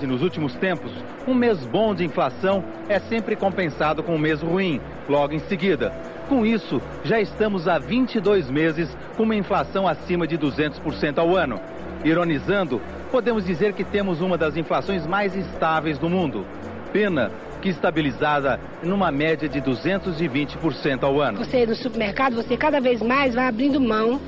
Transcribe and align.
E 0.00 0.06
nos 0.06 0.22
últimos 0.22 0.54
tempos, 0.54 0.92
um 1.26 1.34
mês 1.34 1.58
bom 1.66 1.92
de 1.92 2.04
inflação 2.04 2.62
é 2.88 3.00
sempre 3.00 3.34
compensado 3.34 4.02
com 4.02 4.14
um 4.14 4.18
mês 4.18 4.40
ruim, 4.40 4.80
logo 5.08 5.34
em 5.34 5.40
seguida. 5.40 5.90
Com 6.28 6.46
isso, 6.46 6.80
já 7.02 7.20
estamos 7.20 7.66
há 7.66 7.78
22 7.78 8.48
meses 8.48 8.96
com 9.16 9.24
uma 9.24 9.34
inflação 9.34 9.88
acima 9.88 10.26
de 10.26 10.38
200% 10.38 11.18
ao 11.18 11.34
ano. 11.34 11.60
Ironizando, 12.04 12.80
podemos 13.10 13.44
dizer 13.44 13.72
que 13.72 13.82
temos 13.82 14.20
uma 14.20 14.38
das 14.38 14.56
inflações 14.56 15.04
mais 15.04 15.34
estáveis 15.34 15.98
do 15.98 16.08
mundo. 16.08 16.46
Pena 16.92 17.32
que 17.60 17.68
estabilizada 17.68 18.60
numa 18.84 19.10
média 19.10 19.48
de 19.48 19.60
220% 19.60 21.02
ao 21.02 21.20
ano. 21.20 21.38
Você 21.38 21.66
no 21.66 21.74
supermercado, 21.74 22.36
você 22.36 22.56
cada 22.56 22.80
vez 22.80 23.02
mais 23.02 23.34
vai 23.34 23.48
abrindo 23.48 23.80
mão 23.80 24.20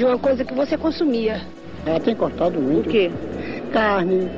de 0.00 0.04
uma 0.06 0.18
coisa 0.18 0.42
que 0.42 0.54
você 0.54 0.78
consumia. 0.78 1.42
Ela 1.84 2.00
tem 2.00 2.14
cortado 2.14 2.58
muito. 2.58 2.88
O 2.88 2.90
quê? 2.90 3.10
Carne, 3.70 4.30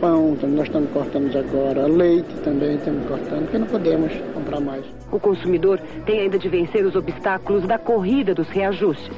pão, 0.00 0.38
nós 0.40 0.68
estamos 0.68 0.88
cortando 0.92 1.36
agora, 1.36 1.88
leite 1.88 2.32
também 2.44 2.76
estamos 2.76 3.04
cortando, 3.08 3.42
porque 3.42 3.58
não 3.58 3.66
podemos 3.66 4.12
comprar 4.32 4.60
mais. 4.60 4.84
O 5.10 5.18
consumidor 5.18 5.80
tem 6.06 6.20
ainda 6.20 6.38
de 6.38 6.48
vencer 6.48 6.86
os 6.86 6.94
obstáculos 6.94 7.66
da 7.66 7.76
corrida 7.76 8.36
dos 8.36 8.48
reajustes. 8.50 9.10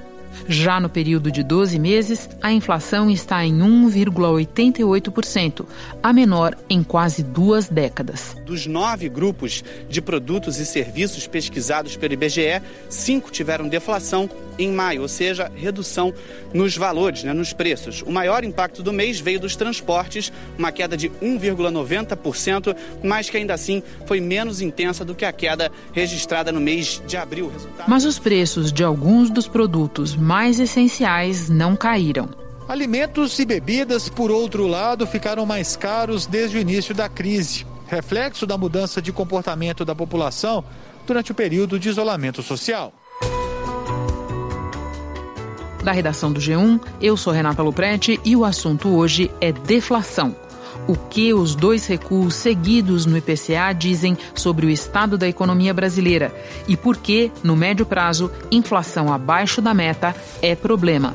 Já 0.49 0.81
no 0.81 0.89
período 0.89 1.31
de 1.31 1.43
12 1.43 1.79
meses, 1.79 2.29
a 2.43 2.53
inflação 2.53 3.11
está 3.11 3.45
em 3.45 3.59
1,88%, 3.59 5.67
a 6.03 6.13
menor 6.13 6.57
em 6.69 6.83
quase 6.83 7.23
duas 7.23 7.69
décadas. 7.69 8.37
Dos 8.45 8.67
nove 8.67 9.09
grupos 9.09 9.63
de 9.89 10.03
produtos 10.03 10.59
e 10.59 10.67
serviços 10.67 11.27
pesquisados 11.27 11.97
pelo 11.97 12.15
IBGE, 12.15 12.63
cinco 12.89 13.31
tiveram 13.31 13.69
deflação 13.69 14.29
em 14.59 14.71
maio, 14.71 15.03
ou 15.03 15.09
seja, 15.09 15.51
redução 15.55 16.13
nos 16.53 16.77
valores, 16.77 17.25
né, 17.25 17.33
nos 17.33 17.53
preços. 17.53 18.03
O 18.03 18.13
maior 18.13 18.45
impacto 18.45 18.83
do 18.83 18.93
mês 18.93 19.21
veio 19.21 19.41
dos 19.41 19.57
transportes, 19.57 20.33
uma 20.57 20.71
queda 20.71 20.97
de 20.97 21.11
1,90%, 21.11 22.77
mas 23.03 23.29
que 23.29 23.37
ainda 23.37 23.55
assim 23.55 23.83
foi 24.07 24.21
menos 24.21 24.61
intensa 24.61 25.05
do 25.05 25.15
que 25.15 25.25
a 25.25 25.33
queda 25.33 25.71
registrada 25.93 26.53
no 26.53 26.61
mês 26.61 27.03
de 27.07 27.17
abril. 27.17 27.51
Resultado... 27.51 27.89
Mas 27.89 28.05
os 28.05 28.19
preços 28.19 28.73
de 28.73 28.85
alguns 28.85 29.31
dos 29.31 29.49
produtos 29.49 30.15
mais 30.25 30.59
essenciais 30.59 31.51
não 31.51 31.77
caíram. 31.77 32.31
Alimentos 32.67 33.39
e 33.39 33.45
bebidas, 33.45 34.09
por 34.09 34.31
outro 34.31 34.67
lado, 34.67 35.07
ficaram 35.07 35.45
mais 35.45 35.77
caros 35.77 36.25
desde 36.25 36.57
o 36.57 36.61
início 36.61 36.95
da 36.95 37.11
crise, 37.11 37.67
reflexo 37.87 38.47
da 38.47 38.57
mudança 38.57 39.03
de 39.03 39.13
comportamento 39.13 39.85
da 39.85 39.95
população 39.95 40.65
durante 41.07 41.31
o 41.31 41.35
período 41.35 41.79
de 41.79 41.91
isolamento 41.91 42.43
social. 42.43 42.91
Da 45.83 45.93
redação 45.93 46.33
do 46.33 46.41
G1, 46.41 46.81
eu 47.03 47.15
sou 47.15 47.31
Renata 47.31 47.63
Luprete 47.63 48.19
e 48.25 48.35
o 48.35 48.47
assunto 48.47 48.89
hoje 48.89 49.31
é 49.39 49.53
deflação. 49.53 50.35
O 50.87 50.97
que 50.97 51.33
os 51.33 51.55
dois 51.55 51.87
recuos 51.87 52.35
seguidos 52.35 53.07
no 53.07 53.17
IPCA 53.17 53.73
dizem 53.73 54.17
sobre 54.35 54.67
o 54.67 54.71
estado 54.71 55.17
da 55.17 55.29
economia 55.29 55.73
brasileira 55.73 56.35
e 56.69 56.77
por 56.77 56.97
que, 56.97 57.33
no 57.43 57.57
médio 57.57 57.87
prazo, 57.87 58.31
inflação 58.51 59.13
abaixo 59.13 59.63
da 59.63 59.73
meta 59.73 60.15
é 60.43 60.55
problema. 60.55 61.15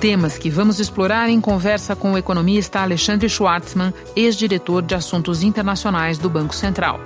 Temas 0.00 0.38
que 0.38 0.48
vamos 0.48 0.78
explorar 0.78 1.28
em 1.28 1.40
conversa 1.40 1.96
com 1.96 2.12
o 2.12 2.18
economista 2.18 2.80
Alexandre 2.80 3.28
Schwartzman, 3.28 3.92
ex-diretor 4.14 4.80
de 4.80 4.94
Assuntos 4.94 5.42
Internacionais 5.42 6.18
do 6.18 6.30
Banco 6.30 6.54
Central. 6.54 7.00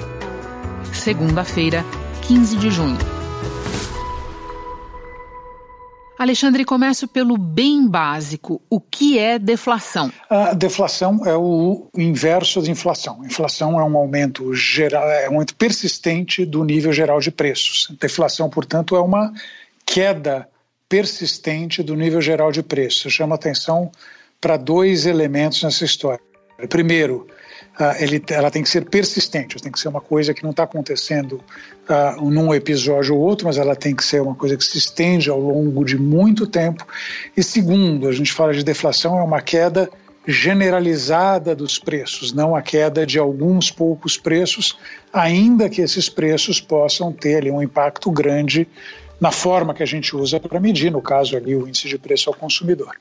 Segunda-feira, 0.93 1.85
15 2.21 2.57
de 2.57 2.71
junho. 2.71 3.22
Alexandre, 6.23 6.65
começo 6.65 7.09
pelo 7.09 7.37
bem 7.37 7.85
básico. 7.85 8.63
O 8.71 8.81
que 8.81 9.19
é 9.19 9.41
deflação? 9.41 10.13
A 10.31 10.55
deflação 10.55 11.27
é 11.27 11.37
o 11.37 11.89
inverso 11.99 12.63
de 12.63 12.71
inflação. 12.71 13.25
Inflação 13.25 13.81
é 13.81 13.83
um 13.83 13.97
aumento 13.97 14.55
geral, 14.55 15.03
é 15.11 15.29
um 15.29 15.33
aumento 15.33 15.57
persistente 15.57 16.45
do 16.45 16.63
nível 16.63 16.93
geral 16.93 17.19
de 17.19 17.33
preços. 17.33 17.89
Deflação, 18.01 18.49
portanto, 18.49 18.95
é 18.95 19.01
uma 19.01 19.33
queda 19.85 20.49
persistente 20.89 21.83
do 21.83 21.97
nível 21.97 22.21
geral 22.21 22.53
de 22.53 22.63
preços. 22.63 23.13
Chama 23.13 23.35
atenção 23.35 23.91
para 24.41 24.57
dois 24.57 25.07
elementos 25.07 25.61
nessa 25.65 25.85
história. 25.85 26.21
Primeiro, 26.69 27.27
ele, 27.99 28.23
ela 28.29 28.51
tem 28.51 28.63
que 28.63 28.69
ser 28.69 28.85
persistente, 28.85 29.61
tem 29.61 29.73
que 29.73 29.81
ser 29.81 29.89
uma 29.89 30.01
coisa 30.01 30.35
que 30.35 30.43
não 30.43 30.51
está 30.51 30.65
acontecendo 30.65 31.41
uh, 31.89 32.31
num 32.31 32.55
episódio 32.55 33.15
ou 33.15 33.21
outro, 33.21 33.47
mas 33.47 33.57
ela 33.57 33.75
tem 33.75 33.95
que 33.95 34.05
ser 34.05 34.21
uma 34.21 34.35
coisa 34.35 34.57
que 34.57 34.65
se 34.65 34.79
estende 34.79 35.31
ao 35.31 35.41
longo 35.41 35.85
de 35.85 35.99
muito 35.99 36.47
tempo. 36.47 36.87
E 37.37 37.43
segundo, 37.43 38.09
a 38.09 38.13
gente 38.13 38.33
fala 38.33 38.53
de 38.53 38.63
deflação, 38.63 39.19
é 39.19 39.23
uma 39.23 39.41
queda 39.41 39.89
generalizada 40.27 41.55
dos 41.55 41.79
preços, 41.79 42.33
não 42.33 42.55
a 42.55 42.63
queda 42.63 43.05
de 43.05 43.19
alguns 43.19 43.71
poucos 43.71 44.17
preços, 44.17 44.79
ainda 45.13 45.69
que 45.69 45.81
esses 45.81 46.09
preços 46.09 46.61
possam 46.61 47.13
ter 47.13 47.37
ali 47.37 47.51
um 47.51 47.63
impacto 47.63 48.11
grande 48.11 48.69
na 49.21 49.31
forma 49.31 49.75
que 49.75 49.83
a 49.83 49.87
gente 49.87 50.15
usa 50.15 50.39
para 50.39 50.61
medir, 50.61 50.93
no 50.93 51.03
caso 51.03 51.37
ali 51.37 51.57
o 51.57 51.67
índice 51.67 51.89
de 51.89 51.99
preço 51.99 52.29
ao 52.29 52.35
consumidor. 52.35 52.97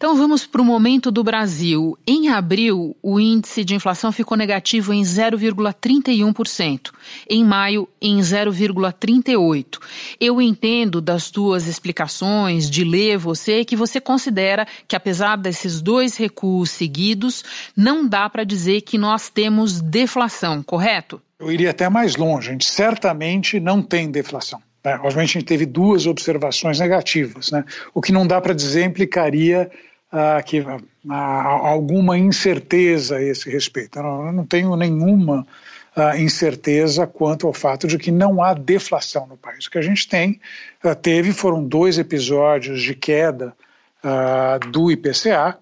Então 0.00 0.16
vamos 0.16 0.46
para 0.46 0.62
o 0.62 0.64
momento 0.64 1.10
do 1.10 1.22
Brasil. 1.22 1.94
Em 2.06 2.30
abril, 2.30 2.96
o 3.02 3.20
índice 3.20 3.62
de 3.62 3.74
inflação 3.74 4.10
ficou 4.10 4.34
negativo 4.34 4.94
em 4.94 5.02
0,31%. 5.02 6.90
Em 7.28 7.44
maio, 7.44 7.86
em 8.00 8.18
0,38%. 8.18 9.78
Eu 10.18 10.40
entendo 10.40 11.02
das 11.02 11.30
tuas 11.30 11.66
explicações, 11.66 12.70
de 12.70 12.82
ler 12.82 13.18
você, 13.18 13.62
que 13.62 13.76
você 13.76 14.00
considera 14.00 14.66
que 14.88 14.96
apesar 14.96 15.36
desses 15.36 15.82
dois 15.82 16.16
recuos 16.16 16.70
seguidos, 16.70 17.44
não 17.76 18.08
dá 18.08 18.26
para 18.30 18.42
dizer 18.42 18.80
que 18.80 18.96
nós 18.96 19.28
temos 19.28 19.82
deflação, 19.82 20.62
correto? 20.62 21.20
Eu 21.38 21.52
iria 21.52 21.72
até 21.72 21.90
mais 21.90 22.16
longe. 22.16 22.48
A 22.48 22.52
gente 22.52 22.64
certamente 22.64 23.60
não 23.60 23.82
tem 23.82 24.10
deflação. 24.10 24.62
Né? 24.82 24.98
Obviamente, 25.02 25.36
a 25.36 25.40
gente 25.40 25.44
teve 25.44 25.66
duas 25.66 26.06
observações 26.06 26.80
negativas. 26.80 27.50
Né? 27.50 27.62
O 27.92 28.00
que 28.00 28.12
não 28.12 28.26
dá 28.26 28.40
para 28.40 28.54
dizer 28.54 28.82
implicaria 28.84 29.70
ah, 30.12 30.42
que 30.42 30.64
ah, 31.08 31.68
alguma 31.68 32.18
incerteza 32.18 33.16
a 33.16 33.22
esse 33.22 33.50
respeito. 33.50 33.98
Eu 33.98 34.02
não, 34.02 34.26
eu 34.26 34.32
não 34.32 34.46
tenho 34.46 34.74
nenhuma 34.76 35.46
ah, 35.94 36.16
incerteza 36.16 37.06
quanto 37.06 37.46
ao 37.46 37.52
fato 37.52 37.86
de 37.86 37.98
que 37.98 38.10
não 38.10 38.42
há 38.42 38.54
deflação 38.54 39.26
no 39.26 39.36
país. 39.36 39.66
O 39.66 39.70
que 39.70 39.78
a 39.78 39.82
gente 39.82 40.08
tem, 40.08 40.40
ah, 40.82 40.94
teve, 40.94 41.32
foram 41.32 41.64
dois 41.64 41.98
episódios 41.98 42.82
de 42.82 42.94
queda 42.94 43.54
ah, 44.02 44.58
do 44.70 44.90
IPCA, 44.90 45.58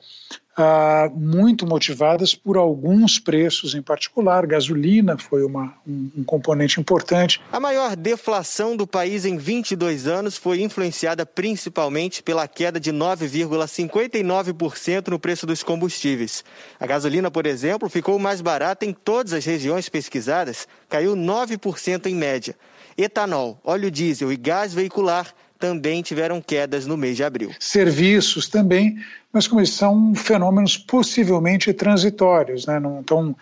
muito 1.14 1.66
motivadas 1.66 2.34
por 2.34 2.56
alguns 2.56 3.18
preços 3.18 3.74
em 3.74 3.82
particular. 3.82 4.46
Gasolina 4.46 5.16
foi 5.16 5.44
uma, 5.44 5.74
um, 5.86 6.10
um 6.18 6.24
componente 6.24 6.80
importante. 6.80 7.40
A 7.52 7.60
maior 7.60 7.96
deflação 7.96 8.76
do 8.76 8.86
país 8.86 9.24
em 9.24 9.36
22 9.36 10.06
anos 10.06 10.36
foi 10.36 10.60
influenciada 10.60 11.26
principalmente 11.26 12.22
pela 12.22 12.48
queda 12.48 12.80
de 12.80 12.92
9,59% 12.92 15.08
no 15.08 15.18
preço 15.18 15.46
dos 15.46 15.62
combustíveis. 15.62 16.44
A 16.78 16.86
gasolina, 16.86 17.30
por 17.30 17.46
exemplo, 17.46 17.88
ficou 17.88 18.18
mais 18.18 18.40
barata 18.40 18.84
em 18.84 18.92
todas 18.92 19.32
as 19.32 19.44
regiões 19.44 19.88
pesquisadas, 19.88 20.66
caiu 20.88 21.16
9% 21.16 22.06
em 22.06 22.14
média. 22.14 22.56
Etanol, 22.96 23.60
óleo 23.62 23.92
diesel 23.92 24.32
e 24.32 24.36
gás 24.36 24.74
veicular 24.74 25.32
também 25.58 26.02
tiveram 26.02 26.40
quedas 26.40 26.86
no 26.86 26.96
mês 26.96 27.16
de 27.16 27.24
abril. 27.24 27.50
Serviços 27.58 28.48
também, 28.48 28.96
mas 29.32 29.46
como 29.46 29.60
eles 29.60 29.72
são 29.72 30.14
fenômenos 30.14 30.76
possivelmente 30.76 31.72
transitórios, 31.72 32.66
né? 32.66 32.78
Não, 32.78 33.00
então, 33.00 33.34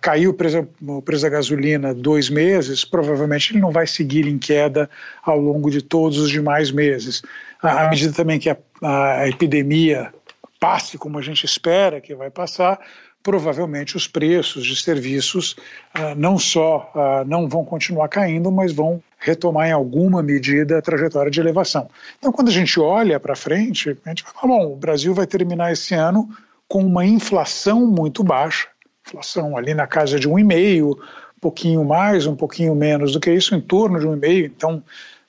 caiu 0.00 0.30
o 0.30 0.34
preço, 0.34 0.66
o 0.82 1.02
preço 1.02 1.22
da 1.22 1.28
gasolina 1.28 1.94
dois 1.94 2.28
meses, 2.28 2.84
provavelmente 2.84 3.52
ele 3.52 3.60
não 3.60 3.70
vai 3.70 3.86
seguir 3.86 4.26
em 4.26 4.38
queda 4.38 4.90
ao 5.22 5.38
longo 5.38 5.70
de 5.70 5.80
todos 5.80 6.18
os 6.18 6.30
demais 6.30 6.70
meses. 6.70 7.22
À 7.62 7.88
medida 7.88 8.12
também 8.12 8.38
que 8.38 8.50
a, 8.50 8.56
a 8.82 9.28
epidemia 9.28 10.12
passe 10.58 10.98
como 10.98 11.18
a 11.18 11.22
gente 11.22 11.44
espera 11.44 12.00
que 12.00 12.14
vai 12.14 12.30
passar, 12.30 12.80
provavelmente 13.22 13.96
os 13.96 14.06
preços 14.06 14.66
de 14.66 14.76
serviços 14.76 15.56
uh, 15.96 16.14
não 16.16 16.38
só 16.38 16.92
uh, 16.94 17.28
não 17.28 17.48
vão 17.48 17.64
continuar 17.64 18.08
caindo, 18.08 18.50
mas 18.52 18.72
vão 18.72 19.02
retomar 19.24 19.68
em 19.68 19.72
alguma 19.72 20.22
medida 20.22 20.78
a 20.78 20.82
trajetória 20.82 21.30
de 21.30 21.40
elevação. 21.40 21.88
Então, 22.18 22.30
quando 22.30 22.48
a 22.48 22.52
gente 22.52 22.78
olha 22.78 23.18
para 23.18 23.34
frente, 23.34 23.96
a 24.04 24.08
gente 24.10 24.22
vai 24.22 24.32
falar, 24.34 24.48
bom, 24.48 24.72
o 24.72 24.76
Brasil 24.76 25.14
vai 25.14 25.26
terminar 25.26 25.72
esse 25.72 25.94
ano 25.94 26.28
com 26.68 26.84
uma 26.84 27.06
inflação 27.06 27.86
muito 27.86 28.22
baixa, 28.22 28.68
inflação 29.06 29.56
ali 29.56 29.72
na 29.72 29.86
casa 29.86 30.20
de 30.20 30.28
um 30.28 30.38
e 30.38 30.44
meio, 30.44 30.90
um 30.90 31.40
pouquinho 31.40 31.82
mais, 31.84 32.26
um 32.26 32.36
pouquinho 32.36 32.74
menos 32.74 33.12
do 33.12 33.20
que 33.20 33.32
isso, 33.32 33.54
em 33.54 33.60
torno 33.62 33.98
de 33.98 34.06
um 34.06 34.12
e 34.12 34.18
meio. 34.18 34.44
Então, 34.44 34.82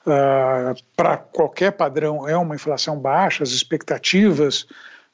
uh, 0.05 0.75
para 0.93 1.15
qualquer 1.15 1.71
padrão, 1.71 2.27
é 2.27 2.35
uma 2.35 2.55
inflação 2.55 2.99
baixa. 2.99 3.43
As 3.43 3.51
expectativas 3.51 4.67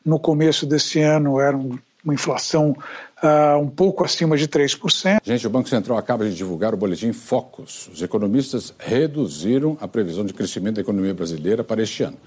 no 0.03 0.19
começo 0.19 0.65
desse 0.65 0.99
ano 1.01 1.39
eram 1.39 1.77
uma 2.03 2.13
inflação 2.13 2.75
uh, 3.23 3.57
um 3.59 3.67
pouco 3.67 4.03
acima 4.03 4.35
de 4.35 4.45
3%. 4.47 5.21
Gente, 5.23 5.47
o 5.47 5.49
Banco 5.49 5.69
Central 5.69 5.97
acaba 5.97 6.25
de 6.25 6.35
divulgar 6.35 6.73
o 6.73 6.77
boletim 6.77 7.13
Focus. 7.13 7.89
Os 7.93 8.01
economistas 8.01 8.73
reduziram 8.79 9.77
a 9.79 9.87
previsão 9.87 10.25
de 10.25 10.33
crescimento 10.33 10.75
da 10.75 10.81
economia 10.81 11.13
brasileira 11.13 11.63
para 11.63 11.81
este 11.81 12.03
ano. 12.03 12.17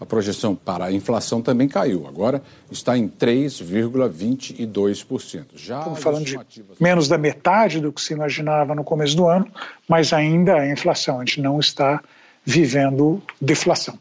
A 0.00 0.06
projeção 0.06 0.56
para 0.56 0.86
a 0.86 0.92
inflação 0.92 1.40
também 1.40 1.68
caiu. 1.68 2.04
Agora 2.06 2.42
está 2.70 2.98
em 2.98 3.08
3,22%. 3.08 5.44
Já 5.54 5.78
Estamos 5.78 6.02
falando 6.02 6.24
de 6.24 6.36
menos 6.80 7.06
da 7.08 7.16
metade 7.16 7.80
do 7.80 7.92
que 7.92 8.02
se 8.02 8.12
imaginava 8.12 8.74
no 8.74 8.82
começo 8.82 9.16
do 9.16 9.28
ano, 9.28 9.46
mas 9.88 10.12
ainda 10.12 10.56
a 10.56 10.68
inflação. 10.70 11.20
A 11.20 11.24
gente 11.24 11.40
não 11.40 11.60
está 11.60 12.02
vivendo 12.44 13.22
deflação. 13.40 13.96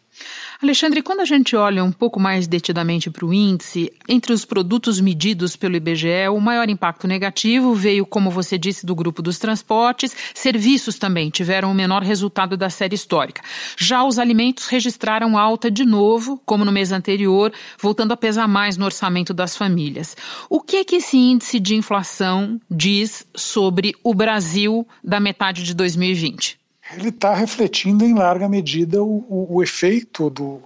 Alexandre, 0.63 1.01
quando 1.01 1.19
a 1.19 1.25
gente 1.25 1.57
olha 1.57 1.83
um 1.83 1.92
pouco 1.92 2.21
mais 2.21 2.48
detidamente 2.48 3.12
para 3.12 3.25
o 3.25 3.33
índice, 3.33 3.92
entre 4.07 4.31
os 4.31 4.45
produtos 4.45 4.98
medidos 4.98 5.57
pelo 5.57 5.75
IBGE, 5.75 6.30
o 6.31 6.39
maior 6.39 6.69
impacto 6.69 7.06
negativo 7.06 7.74
veio, 7.74 8.06
como 8.06 8.31
você 8.31 8.57
disse, 8.57 8.86
do 8.86 8.95
grupo 8.95 9.21
dos 9.21 9.38
transportes. 9.38 10.15
Serviços 10.33 10.98
também 10.98 11.30
tiveram 11.30 11.69
o 11.69 11.75
menor 11.75 12.01
resultado 12.01 12.56
da 12.56 12.69
série 12.69 12.95
histórica. 12.95 13.42
Já 13.77 14.06
os 14.06 14.18
alimentos 14.18 14.68
registraram 14.68 15.38
alta 15.38 15.69
de 15.69 15.83
novo, 15.83 16.42
como 16.45 16.63
no 16.63 16.71
mês 16.71 16.94
anterior, 16.94 17.51
voltando 17.77 18.13
a 18.13 18.18
pesar 18.18 18.48
mais 18.48 18.77
no 18.77 18.86
orçamento 18.86 19.33
das 19.33 19.57
famílias. 19.57 20.15
O 20.50 20.62
que 20.62 20.77
é 20.77 20.86
que 20.86 20.95
esse 20.95 21.18
índice 21.18 21.60
de 21.60 21.75
inflação 21.75 22.57
diz 22.71 23.27
sobre 23.36 23.94
o 24.01 24.13
Brasil 24.13 24.88
da 25.04 25.19
metade 25.19 25.62
de 25.62 25.74
2020? 25.74 26.62
Ele 26.91 27.09
está 27.09 27.33
refletindo 27.33 28.03
em 28.03 28.13
larga 28.13 28.50
medida 28.50 29.01
o, 29.01 29.25
o, 29.30 29.57
o 29.57 29.63
efeito 29.63 30.30
do, 30.30 30.44
uh, 30.44 30.62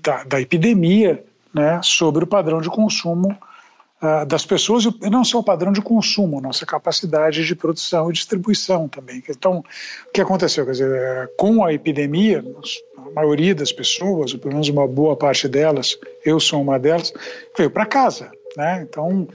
da, 0.00 0.24
da, 0.24 0.40
epidemia 0.40 1.24
né, 1.52 1.80
sobre 1.82 2.24
o 2.24 2.26
padrão 2.26 2.60
de 2.60 2.68
consumo 2.68 3.36
uh, 4.00 4.24
das 4.26 4.46
pessoas 4.46 4.84
e 4.84 5.10
não 5.10 5.24
só 5.24 5.40
o 5.40 5.44
padrão 5.44 5.72
de 5.72 5.82
consumo, 5.82 6.40
nossa 6.40 6.64
capacidade 6.64 7.44
de 7.44 7.54
produção 7.56 8.10
e 8.10 8.12
distribuição 8.12 8.88
também. 8.88 9.22
Então, 9.28 9.64
o 10.08 10.12
que 10.12 10.20
aconteceu? 10.20 10.64
Quer 10.64 10.72
dizer, 10.72 11.30
com 11.36 11.64
a 11.64 11.72
epidemia, 11.72 12.44
a 12.96 13.10
maioria 13.10 13.54
das 13.54 13.72
pessoas, 13.72 14.32
ou 14.32 14.38
pelo 14.38 14.54
menos 14.54 14.68
uma 14.68 14.86
boa 14.86 15.16
parte 15.16 15.48
delas, 15.48 15.98
eu 16.24 16.38
sou 16.38 16.62
uma 16.62 16.78
delas, 16.78 17.12
veio 17.56 17.70
para 17.70 17.86
casa. 17.86 18.30
Né? 18.56 18.86
Então, 18.88 19.28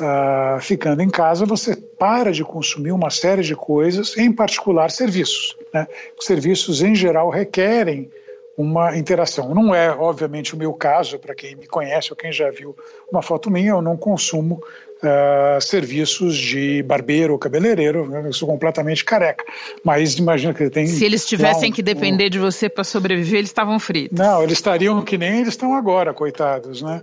uh, 0.00 0.60
ficando 0.60 1.02
em 1.02 1.08
casa, 1.08 1.44
você 1.46 1.76
para 1.76 2.32
de 2.32 2.44
consumir 2.44 2.92
uma 2.92 3.10
série 3.10 3.42
de 3.42 3.54
coisas, 3.54 4.16
em 4.16 4.32
particular 4.32 4.90
serviços. 4.90 5.56
Né? 5.72 5.86
Os 6.18 6.24
serviços, 6.24 6.82
em 6.82 6.94
geral, 6.94 7.30
requerem 7.30 8.10
uma 8.56 8.96
interação. 8.96 9.54
Não 9.54 9.74
é, 9.74 9.90
obviamente, 9.90 10.54
o 10.54 10.58
meu 10.58 10.72
caso, 10.74 11.18
para 11.18 11.34
quem 11.34 11.56
me 11.56 11.66
conhece 11.66 12.10
ou 12.10 12.16
quem 12.16 12.30
já 12.30 12.50
viu 12.50 12.76
uma 13.10 13.22
foto 13.22 13.50
minha, 13.50 13.70
eu 13.70 13.82
não 13.82 13.96
consumo 13.96 14.62
Uh, 15.02 15.58
serviços 15.62 16.36
de 16.36 16.82
barbeiro 16.82 17.32
ou 17.32 17.38
cabeleireiro, 17.38 18.06
né? 18.06 18.22
eu 18.22 18.34
sou 18.34 18.46
completamente 18.46 19.02
careca. 19.02 19.42
Mas 19.82 20.18
imagina 20.18 20.52
que 20.52 20.68
tem. 20.68 20.86
Se 20.86 21.06
eles 21.06 21.24
tivessem 21.24 21.70
um, 21.70 21.72
que 21.72 21.82
depender 21.82 22.26
um... 22.26 22.28
de 22.28 22.38
você 22.38 22.68
para 22.68 22.84
sobreviver, 22.84 23.38
eles 23.38 23.48
estavam 23.48 23.80
fritos. 23.80 24.18
Não, 24.18 24.42
eles 24.42 24.58
estariam 24.58 25.00
que 25.00 25.16
nem 25.16 25.36
eles 25.36 25.54
estão 25.54 25.74
agora, 25.74 26.12
coitados, 26.12 26.82
né? 26.82 27.02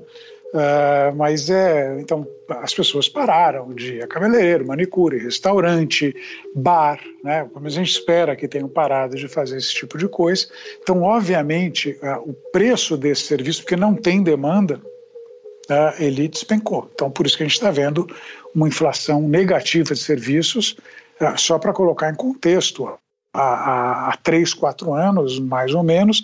Uh, 0.53 1.13
mas 1.17 1.49
é, 1.49 1.99
então 1.99 2.25
as 2.47 2.73
pessoas 2.73 3.09
pararam 3.09 3.73
de 3.73 3.95
ir 3.95 4.07
cabeleireiro, 4.07 4.65
manicure, 4.65 5.17
restaurante, 5.17 6.15
bar, 6.55 7.01
né? 7.21 7.49
Como 7.53 7.67
a 7.67 7.69
gente 7.69 7.91
espera 7.91 8.33
que 8.33 8.47
tenham 8.47 8.69
parado 8.69 9.17
de 9.17 9.27
fazer 9.27 9.57
esse 9.57 9.73
tipo 9.73 9.97
de 9.97 10.07
coisa. 10.07 10.47
Então, 10.81 11.03
obviamente, 11.03 11.99
uh, 12.01 12.29
o 12.29 12.33
preço 12.51 12.95
desse 12.95 13.23
serviço, 13.23 13.61
porque 13.61 13.75
não 13.75 13.93
tem 13.93 14.23
demanda, 14.23 14.81
uh, 15.69 16.01
ele 16.01 16.29
despencou. 16.29 16.89
Então, 16.93 17.11
por 17.11 17.25
isso 17.25 17.35
que 17.35 17.43
a 17.43 17.45
gente 17.45 17.55
está 17.55 17.69
vendo 17.69 18.07
uma 18.55 18.69
inflação 18.69 19.21
negativa 19.21 19.93
de 19.93 19.99
serviços, 19.99 20.77
só 21.35 21.59
para 21.59 21.73
colocar 21.73 22.09
em 22.09 22.15
contexto. 22.15 22.97
Há, 23.33 24.17
três, 24.23 24.51
quatro 24.51 24.93
anos, 24.93 25.39
mais 25.39 25.71
ou 25.71 25.83
menos, 25.83 26.23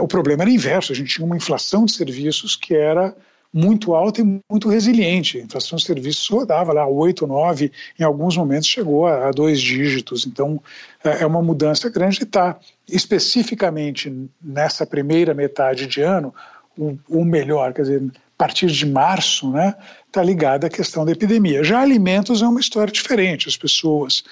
o 0.00 0.06
problema 0.06 0.44
era 0.44 0.50
inverso. 0.50 0.92
A 0.92 0.94
gente 0.94 1.14
tinha 1.14 1.26
uma 1.26 1.36
inflação 1.36 1.84
de 1.84 1.92
serviços 1.92 2.54
que 2.54 2.72
era 2.72 3.16
muito 3.52 3.94
alta 3.94 4.22
e 4.22 4.40
muito 4.50 4.68
resiliente. 4.68 5.38
A 5.38 5.42
inflação 5.42 5.76
de 5.76 5.84
serviços 5.84 6.26
rodava 6.28 6.72
lá 6.72 6.86
8, 6.86 7.26
9, 7.26 7.70
em 7.98 8.02
alguns 8.02 8.36
momentos 8.36 8.66
chegou 8.66 9.06
a, 9.06 9.30
dois 9.30 9.60
dígitos. 9.60 10.26
Então, 10.26 10.60
é, 11.04 11.22
é 11.22 11.26
uma 11.26 11.42
mudança 11.42 11.90
grande 11.90 12.20
e 12.20 12.24
está 12.24 12.58
especificamente 12.88 14.12
nessa 14.40 14.86
primeira 14.86 15.34
metade 15.34 15.86
de 15.86 16.00
ano, 16.00 16.34
o, 16.76 16.96
o 17.08 17.24
melhor, 17.24 17.74
quer 17.74 17.82
dizer, 17.82 18.02
a 18.02 18.38
partir 18.38 18.68
de 18.68 18.86
março, 18.86 19.50
né, 19.50 19.74
está 20.06 20.22
ligada 20.22 20.66
à 20.66 20.70
questão 20.70 21.04
da 21.04 21.12
epidemia. 21.12 21.62
Já 21.62 21.80
alimentos 21.80 22.40
é 22.40 22.46
uma 22.46 22.60
história 22.60 22.92
diferente, 22.92 23.48
as 23.48 23.56
pessoas 23.56 24.24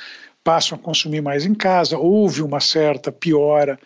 passam 0.42 0.76
a 0.76 0.80
consumir 0.80 1.20
mais 1.20 1.44
em 1.44 1.54
casa, 1.54 1.98
houve 1.98 2.42
uma 2.42 2.60
certa 2.60 3.12
piora 3.12 3.78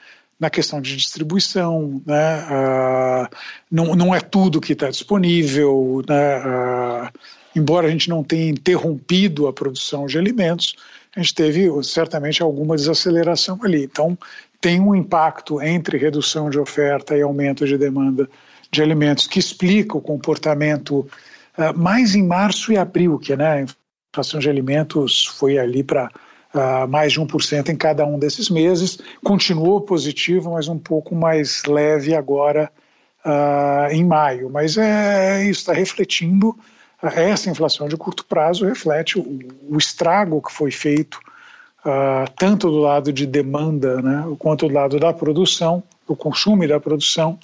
na 0.45 0.51
questão 0.51 0.79
de 0.79 0.95
distribuição, 0.95 2.03
né? 2.07 2.45
Ah, 2.51 3.31
não, 3.71 3.97
não 3.97 4.15
é 4.15 4.21
tudo 4.21 4.61
que 4.61 4.75
está 4.75 4.91
disponível, 4.91 6.03
né? 6.07 6.37
Ah, 6.45 7.11
embora 7.57 7.87
a 7.87 7.91
gente 7.91 8.11
não 8.11 8.23
tenha 8.23 8.51
interrompido 8.51 9.47
a 9.47 9.55
produção 9.55 10.05
de 10.05 10.19
alimentos, 10.19 10.77
a 11.17 11.21
gente 11.21 11.35
teve 11.35 11.71
certamente 11.83 12.43
alguma 12.43 12.77
desaceleração 12.77 13.59
ali. 13.63 13.85
Então, 13.85 14.19
tem 14.61 14.81
um 14.81 14.95
impacto 14.95 15.63
entre 15.63 15.97
redução 15.97 16.51
de 16.51 16.59
oferta 16.59 17.17
e 17.17 17.23
aumento 17.23 17.67
de 17.67 17.79
demanda 17.79 18.29
de 18.71 18.83
alimentos 18.83 19.27
que 19.27 19.39
explica 19.39 19.97
o 19.97 20.01
comportamento 20.01 21.09
uh, 21.57 21.79
mais 21.79 22.15
em 22.15 22.23
março 22.23 22.71
e 22.71 22.77
abril, 22.77 23.19
que 23.19 23.35
né, 23.35 23.47
a 23.47 23.67
inflação 24.13 24.41
de 24.41 24.51
alimentos 24.51 25.25
foi 25.25 25.59
ali 25.59 25.83
para 25.83 26.11
uh, 26.55 26.89
mais 26.89 27.13
de 27.13 27.21
1% 27.21 27.69
em 27.69 27.77
cada 27.77 28.07
um 28.07 28.19
desses 28.19 28.49
meses. 28.49 28.99
Continuou 29.23 29.81
positivo, 29.81 30.53
mas 30.53 30.69
um 30.69 30.79
pouco 30.79 31.15
mais 31.15 31.63
leve 31.67 32.15
agora 32.15 32.71
uh, 33.25 33.93
em 33.93 34.05
maio. 34.05 34.49
Mas 34.51 34.77
é, 34.79 35.43
isso, 35.45 35.61
está 35.61 35.73
refletindo, 35.73 36.57
essa 37.03 37.51
inflação 37.51 37.89
de 37.89 37.97
curto 37.97 38.25
prazo 38.25 38.65
reflete 38.65 39.19
o, 39.19 39.39
o 39.69 39.77
estrago 39.77 40.41
que 40.41 40.53
foi 40.53 40.71
feito 40.71 41.19
Uh, 41.87 42.25
tanto 42.39 42.71
do 42.71 42.79
lado 42.79 43.13
de 43.13 43.27
demanda 43.27 44.01
né, 44.01 44.25
quanto 44.39 44.67
do 44.67 44.73
lado 44.73 44.99
da 44.99 45.13
produção, 45.13 45.83
do 46.09 46.17
consumo 46.17 46.65
e 46.65 46.67
da 46.67 46.81
produção, 46.81 47.39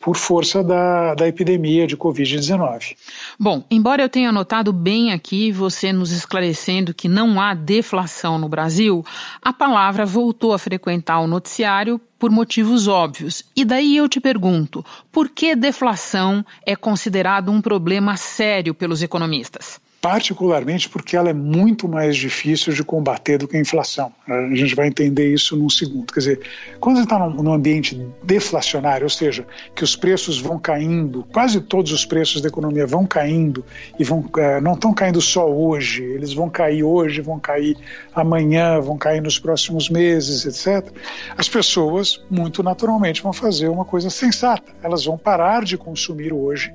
por 0.00 0.16
força 0.16 0.62
da, 0.62 1.14
da 1.14 1.26
epidemia 1.26 1.86
de 1.86 1.96
Covid-19. 1.96 2.96
Bom, 3.38 3.64
embora 3.70 4.02
eu 4.02 4.08
tenha 4.08 4.30
notado 4.30 4.72
bem 4.72 5.12
aqui 5.12 5.50
você 5.50 5.92
nos 5.92 6.12
esclarecendo 6.12 6.94
que 6.94 7.08
não 7.08 7.40
há 7.40 7.54
deflação 7.54 8.38
no 8.38 8.48
Brasil, 8.48 9.04
a 9.42 9.52
palavra 9.52 10.06
voltou 10.06 10.52
a 10.52 10.58
frequentar 10.58 11.20
o 11.20 11.26
noticiário 11.26 12.00
por 12.18 12.30
motivos 12.30 12.88
óbvios. 12.88 13.42
E 13.54 13.64
daí 13.64 13.96
eu 13.96 14.08
te 14.08 14.20
pergunto: 14.20 14.84
por 15.12 15.28
que 15.28 15.54
deflação 15.54 16.44
é 16.64 16.74
considerado 16.74 17.50
um 17.50 17.60
problema 17.60 18.16
sério 18.16 18.74
pelos 18.74 19.02
economistas? 19.02 19.80
Particularmente 20.00 20.88
porque 20.88 21.16
ela 21.16 21.30
é 21.30 21.32
muito 21.32 21.88
mais 21.88 22.16
difícil 22.16 22.72
de 22.72 22.84
combater 22.84 23.38
do 23.38 23.48
que 23.48 23.56
a 23.56 23.60
inflação. 23.60 24.12
A 24.28 24.54
gente 24.54 24.74
vai 24.74 24.86
entender 24.86 25.32
isso 25.32 25.56
num 25.56 25.68
segundo. 25.68 26.12
Quer 26.12 26.20
dizer, 26.20 26.40
quando 26.78 26.96
você 26.96 27.04
está 27.04 27.18
num 27.18 27.52
ambiente 27.52 28.00
deflacionário, 28.22 29.04
ou 29.04 29.10
seja, 29.10 29.46
que 29.74 29.82
os 29.82 29.96
preços 29.96 30.38
vão 30.40 30.58
caindo, 30.58 31.24
quase 31.32 31.60
todos 31.60 31.92
os 31.92 32.04
preços 32.04 32.40
da 32.40 32.48
economia 32.48 32.86
vão 32.86 33.06
caindo 33.06 33.64
e 33.98 34.04
vão, 34.04 34.24
é, 34.38 34.60
não 34.60 34.74
estão 34.74 34.92
caindo 34.92 35.20
só 35.20 35.50
hoje, 35.50 36.02
eles 36.02 36.32
vão 36.32 36.48
cair 36.48 36.84
hoje, 36.84 37.20
vão 37.20 37.40
cair 37.40 37.76
amanhã, 38.14 38.80
vão 38.80 38.96
cair 38.96 39.20
nos 39.20 39.38
próximos 39.38 39.88
meses, 39.88 40.44
etc. 40.44 40.88
As 41.36 41.48
pessoas, 41.48 42.22
muito 42.30 42.62
naturalmente, 42.62 43.22
vão 43.22 43.32
fazer 43.32 43.68
uma 43.68 43.84
coisa 43.84 44.10
sensata. 44.10 44.72
Elas 44.82 45.04
vão 45.04 45.18
parar 45.18 45.64
de 45.64 45.76
consumir 45.76 46.32
hoje 46.32 46.72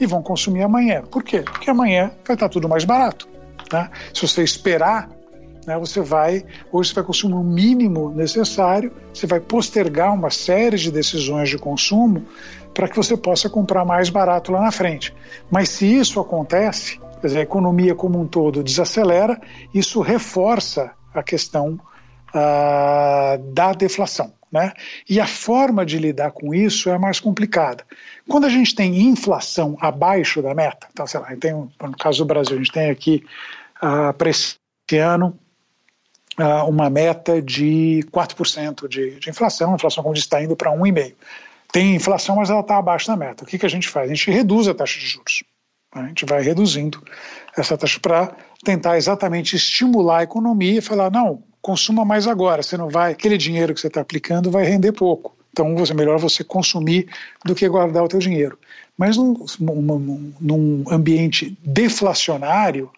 e 0.00 0.06
vão 0.06 0.22
consumir 0.22 0.62
amanhã. 0.62 1.02
Por 1.02 1.22
quê? 1.22 1.42
Porque 1.42 1.70
amanhã 1.70 2.10
vai 2.26 2.34
estar 2.34 2.48
tudo 2.48 2.68
mais 2.68 2.84
barato. 2.84 3.28
Né? 3.72 3.90
Se 4.14 4.26
você 4.26 4.42
esperar, 4.42 5.10
né, 5.66 5.78
você 5.78 6.00
vai, 6.00 6.44
hoje 6.72 6.88
você 6.88 6.94
vai 6.96 7.04
consumir 7.04 7.34
o 7.34 7.44
mínimo 7.44 8.10
necessário, 8.10 8.92
você 9.12 9.26
vai 9.26 9.38
postergar 9.38 10.12
uma 10.14 10.30
série 10.30 10.76
de 10.76 10.90
decisões 10.90 11.48
de 11.48 11.58
consumo 11.58 12.24
para 12.72 12.88
que 12.88 12.96
você 12.96 13.16
possa 13.16 13.48
comprar 13.48 13.84
mais 13.84 14.08
barato 14.08 14.50
lá 14.50 14.62
na 14.62 14.72
frente. 14.72 15.14
Mas 15.50 15.68
se 15.68 15.86
isso 15.86 16.18
acontece, 16.18 16.98
quer 17.20 17.26
dizer, 17.26 17.38
a 17.40 17.42
economia 17.42 17.94
como 17.94 18.18
um 18.18 18.26
todo 18.26 18.62
desacelera, 18.62 19.40
isso 19.74 20.00
reforça 20.00 20.92
a 21.12 21.22
questão 21.22 21.78
ah, 22.32 23.38
da 23.52 23.72
deflação. 23.72 24.32
Né? 24.52 24.72
E 25.08 25.20
a 25.20 25.26
forma 25.26 25.86
de 25.86 25.96
lidar 25.96 26.32
com 26.32 26.52
isso 26.52 26.90
é 26.90 26.98
mais 26.98 27.20
complicada. 27.20 27.84
Quando 28.30 28.44
a 28.44 28.48
gente 28.48 28.76
tem 28.76 28.96
inflação 28.96 29.76
abaixo 29.80 30.40
da 30.40 30.54
meta, 30.54 30.86
então, 30.92 31.04
sei 31.04 31.18
lá, 31.18 31.34
tem, 31.34 31.52
no 31.52 31.96
caso 31.98 32.18
do 32.18 32.24
Brasil, 32.24 32.54
a 32.54 32.58
gente 32.58 32.70
tem 32.70 32.88
aqui 32.88 33.24
uh, 33.82 34.14
para 34.14 34.30
esse 34.30 34.56
ano 35.02 35.36
uh, 36.38 36.68
uma 36.68 36.88
meta 36.88 37.42
de 37.42 38.04
4% 38.12 38.86
de, 38.86 39.18
de 39.18 39.30
inflação, 39.30 39.72
a 39.72 39.74
inflação, 39.74 40.04
como 40.04 40.14
disse, 40.14 40.28
está 40.28 40.40
indo 40.40 40.54
para 40.54 40.70
1,5%. 40.70 41.14
Tem 41.72 41.96
inflação, 41.96 42.36
mas 42.36 42.50
ela 42.50 42.60
está 42.60 42.78
abaixo 42.78 43.08
da 43.08 43.16
meta. 43.16 43.42
O 43.42 43.46
que, 43.46 43.58
que 43.58 43.66
a 43.66 43.70
gente 43.70 43.88
faz? 43.88 44.08
A 44.08 44.14
gente 44.14 44.30
reduz 44.30 44.68
a 44.68 44.74
taxa 44.74 45.00
de 45.00 45.06
juros. 45.06 45.42
A 45.92 46.06
gente 46.06 46.24
vai 46.24 46.40
reduzindo 46.40 47.02
essa 47.58 47.76
taxa 47.76 47.98
para 47.98 48.36
tentar 48.64 48.96
exatamente 48.96 49.56
estimular 49.56 50.18
a 50.18 50.22
economia 50.22 50.78
e 50.78 50.80
falar: 50.80 51.10
não, 51.10 51.42
consuma 51.60 52.04
mais 52.04 52.28
agora, 52.28 52.62
você 52.62 52.76
não 52.76 52.88
vai, 52.88 53.10
aquele 53.10 53.36
dinheiro 53.36 53.74
que 53.74 53.80
você 53.80 53.88
está 53.88 54.00
aplicando 54.00 54.52
vai 54.52 54.64
render 54.64 54.92
pouco. 54.92 55.39
Então, 55.50 55.74
é 55.76 55.94
melhor 55.94 56.18
você 56.18 56.44
consumir 56.44 57.08
do 57.44 57.54
que 57.54 57.68
guardar 57.68 58.04
o 58.04 58.08
teu 58.08 58.18
dinheiro. 58.18 58.58
Mas 58.96 59.16
num, 59.16 59.44
num, 60.40 60.84
ambiente 60.90 61.58
deflacionário, 61.64 62.90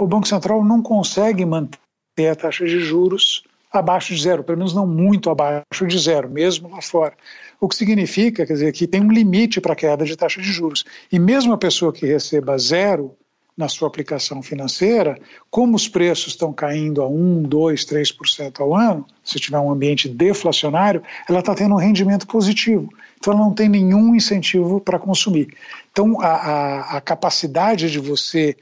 o 0.00 0.06
Banco 0.06 0.26
Central 0.26 0.64
não 0.64 0.82
consegue 0.82 1.44
manter 1.44 2.28
a 2.30 2.34
taxa 2.34 2.64
de 2.66 2.80
juros 2.80 3.42
abaixo 3.72 4.14
de 4.14 4.20
zero, 4.20 4.42
pelo 4.42 4.58
menos 4.58 4.74
não 4.74 4.86
muito 4.86 5.30
abaixo 5.30 5.86
de 5.86 5.98
zero, 5.98 6.28
mesmo 6.28 6.68
lá 6.68 6.82
fora. 6.82 7.14
O 7.60 7.68
que 7.68 7.76
significa, 7.76 8.44
quer 8.44 8.52
dizer, 8.52 8.72
que 8.72 8.86
tem 8.86 9.00
um 9.00 9.12
limite 9.12 9.60
para 9.60 9.74
a 9.74 9.76
queda 9.76 10.04
de 10.04 10.16
taxa 10.16 10.40
de 10.40 10.50
juros. 10.50 10.84
E 11.10 11.18
mesmo 11.18 11.52
a 11.52 11.58
pessoa 11.58 11.92
que 11.92 12.04
receba 12.04 12.58
zero 12.58 13.16
na 13.60 13.68
sua 13.68 13.86
aplicação 13.86 14.42
financeira, 14.42 15.18
como 15.50 15.76
os 15.76 15.86
preços 15.86 16.28
estão 16.28 16.50
caindo 16.50 17.02
a 17.02 17.06
1, 17.06 17.42
2, 17.42 17.84
3% 17.84 18.60
ao 18.60 18.74
ano, 18.74 19.06
se 19.22 19.38
tiver 19.38 19.58
um 19.58 19.70
ambiente 19.70 20.08
deflacionário, 20.08 21.02
ela 21.28 21.40
está 21.40 21.54
tendo 21.54 21.74
um 21.74 21.78
rendimento 21.78 22.26
positivo. 22.26 22.88
Então, 23.18 23.34
ela 23.34 23.42
não 23.42 23.52
tem 23.52 23.68
nenhum 23.68 24.16
incentivo 24.16 24.80
para 24.80 24.98
consumir. 24.98 25.54
Então, 25.92 26.18
a, 26.20 26.26
a, 26.26 26.96
a, 26.96 27.00
capacidade 27.02 27.90
de 27.90 27.98
você 27.98 28.56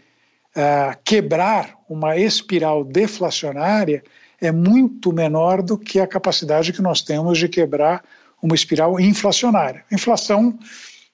uh, 0.57 0.99
quebrar 1.05 1.77
uma 1.89 2.17
espiral 2.17 2.85
deflacionária 2.85 4.03
é 4.41 4.51
muito 4.51 5.13
menor 5.13 5.63
do 5.63 5.79
que 5.79 6.01
a 6.01 6.07
capacidade 6.07 6.73
que 6.73 6.83
nós 6.83 7.03
temos 7.03 7.39
de 7.39 7.49
quebrar 7.49 8.03
uma 8.43 8.55
espiral 8.55 8.99
inflacionária. 8.99 9.85
Inflação 9.93 10.59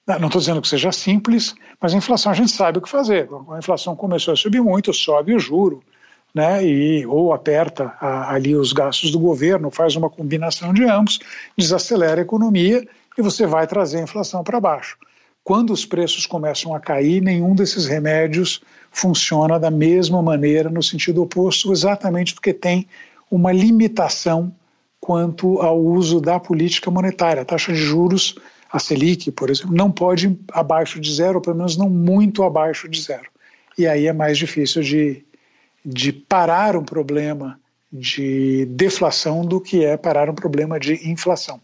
não 0.07 0.27
estou 0.27 0.39
dizendo 0.39 0.61
que 0.61 0.67
seja 0.67 0.91
simples, 0.91 1.55
mas 1.81 1.93
a 1.93 1.97
inflação 1.97 2.31
a 2.31 2.35
gente 2.35 2.51
sabe 2.51 2.77
o 2.77 2.81
que 2.81 2.89
fazer. 2.89 3.27
A 3.49 3.57
inflação 3.57 3.95
começou 3.95 4.33
a 4.33 4.37
subir 4.37 4.61
muito, 4.61 4.93
sobe 4.93 5.33
o 5.33 5.39
juro, 5.39 5.83
né, 6.33 6.63
e, 6.65 7.05
ou 7.05 7.33
aperta 7.33 7.95
a, 7.99 8.33
ali 8.33 8.55
os 8.55 8.73
gastos 8.73 9.09
do 9.09 9.17
governo, 9.17 9.71
faz 9.71 9.95
uma 9.95 10.09
combinação 10.09 10.73
de 10.73 10.83
ambos, 10.83 11.19
desacelera 11.57 12.21
a 12.21 12.23
economia 12.23 12.85
e 13.17 13.21
você 13.21 13.47
vai 13.47 13.65
trazer 13.65 13.99
a 13.99 14.03
inflação 14.03 14.43
para 14.43 14.59
baixo. 14.59 14.97
Quando 15.43 15.71
os 15.71 15.85
preços 15.85 16.25
começam 16.25 16.75
a 16.75 16.79
cair, 16.79 17.21
nenhum 17.21 17.55
desses 17.55 17.85
remédios 17.85 18.61
funciona 18.91 19.59
da 19.59 19.71
mesma 19.71 20.21
maneira, 20.21 20.69
no 20.69 20.83
sentido 20.83 21.21
oposto, 21.21 21.71
exatamente 21.71 22.33
porque 22.33 22.53
tem 22.53 22.87
uma 23.29 23.51
limitação 23.51 24.53
quanto 24.99 25.61
ao 25.61 25.79
uso 25.79 26.19
da 26.19 26.39
política 26.39 26.89
monetária. 26.89 27.43
A 27.43 27.45
taxa 27.45 27.71
de 27.71 27.79
juros 27.79 28.35
a 28.75 28.79
Selic, 28.79 29.31
por 29.31 29.49
exemplo, 29.49 29.73
não 29.73 29.89
pode 29.89 30.37
abaixo 30.51 30.99
de 30.99 31.15
zero, 31.15 31.35
ou 31.35 31.41
pelo 31.41 31.55
menos 31.55 31.77
não 31.77 31.89
muito 31.89 32.43
abaixo 32.43 32.89
de 32.89 33.01
zero. 33.01 33.29
E 33.77 33.87
aí 33.87 34.05
é 34.05 34.11
mais 34.11 34.37
difícil 34.37 34.81
de, 34.81 35.23
de 35.85 36.11
parar 36.11 36.75
um 36.75 36.83
problema 36.83 37.57
de 37.89 38.65
deflação 38.65 39.45
do 39.45 39.61
que 39.61 39.85
é 39.85 39.95
parar 39.95 40.29
um 40.29 40.35
problema 40.35 40.77
de 40.77 41.09
inflação. 41.09 41.61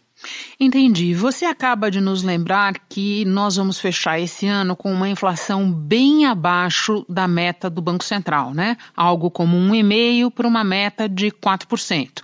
Entendi. 0.57 1.13
Você 1.13 1.43
acaba 1.43 1.91
de 1.91 1.99
nos 1.99 2.23
lembrar 2.23 2.75
que 2.87 3.25
nós 3.25 3.57
vamos 3.57 3.77
fechar 3.77 4.17
esse 4.17 4.47
ano 4.47 4.73
com 4.73 4.93
uma 4.93 5.09
inflação 5.09 5.69
bem 5.69 6.25
abaixo 6.25 7.05
da 7.09 7.27
meta 7.27 7.69
do 7.69 7.81
Banco 7.81 8.05
Central, 8.05 8.53
né? 8.53 8.77
Algo 8.95 9.29
como 9.29 9.57
um 9.57 9.75
e-mail 9.75 10.31
para 10.31 10.47
uma 10.47 10.63
meta 10.63 11.09
de 11.09 11.29
4%. 11.29 12.21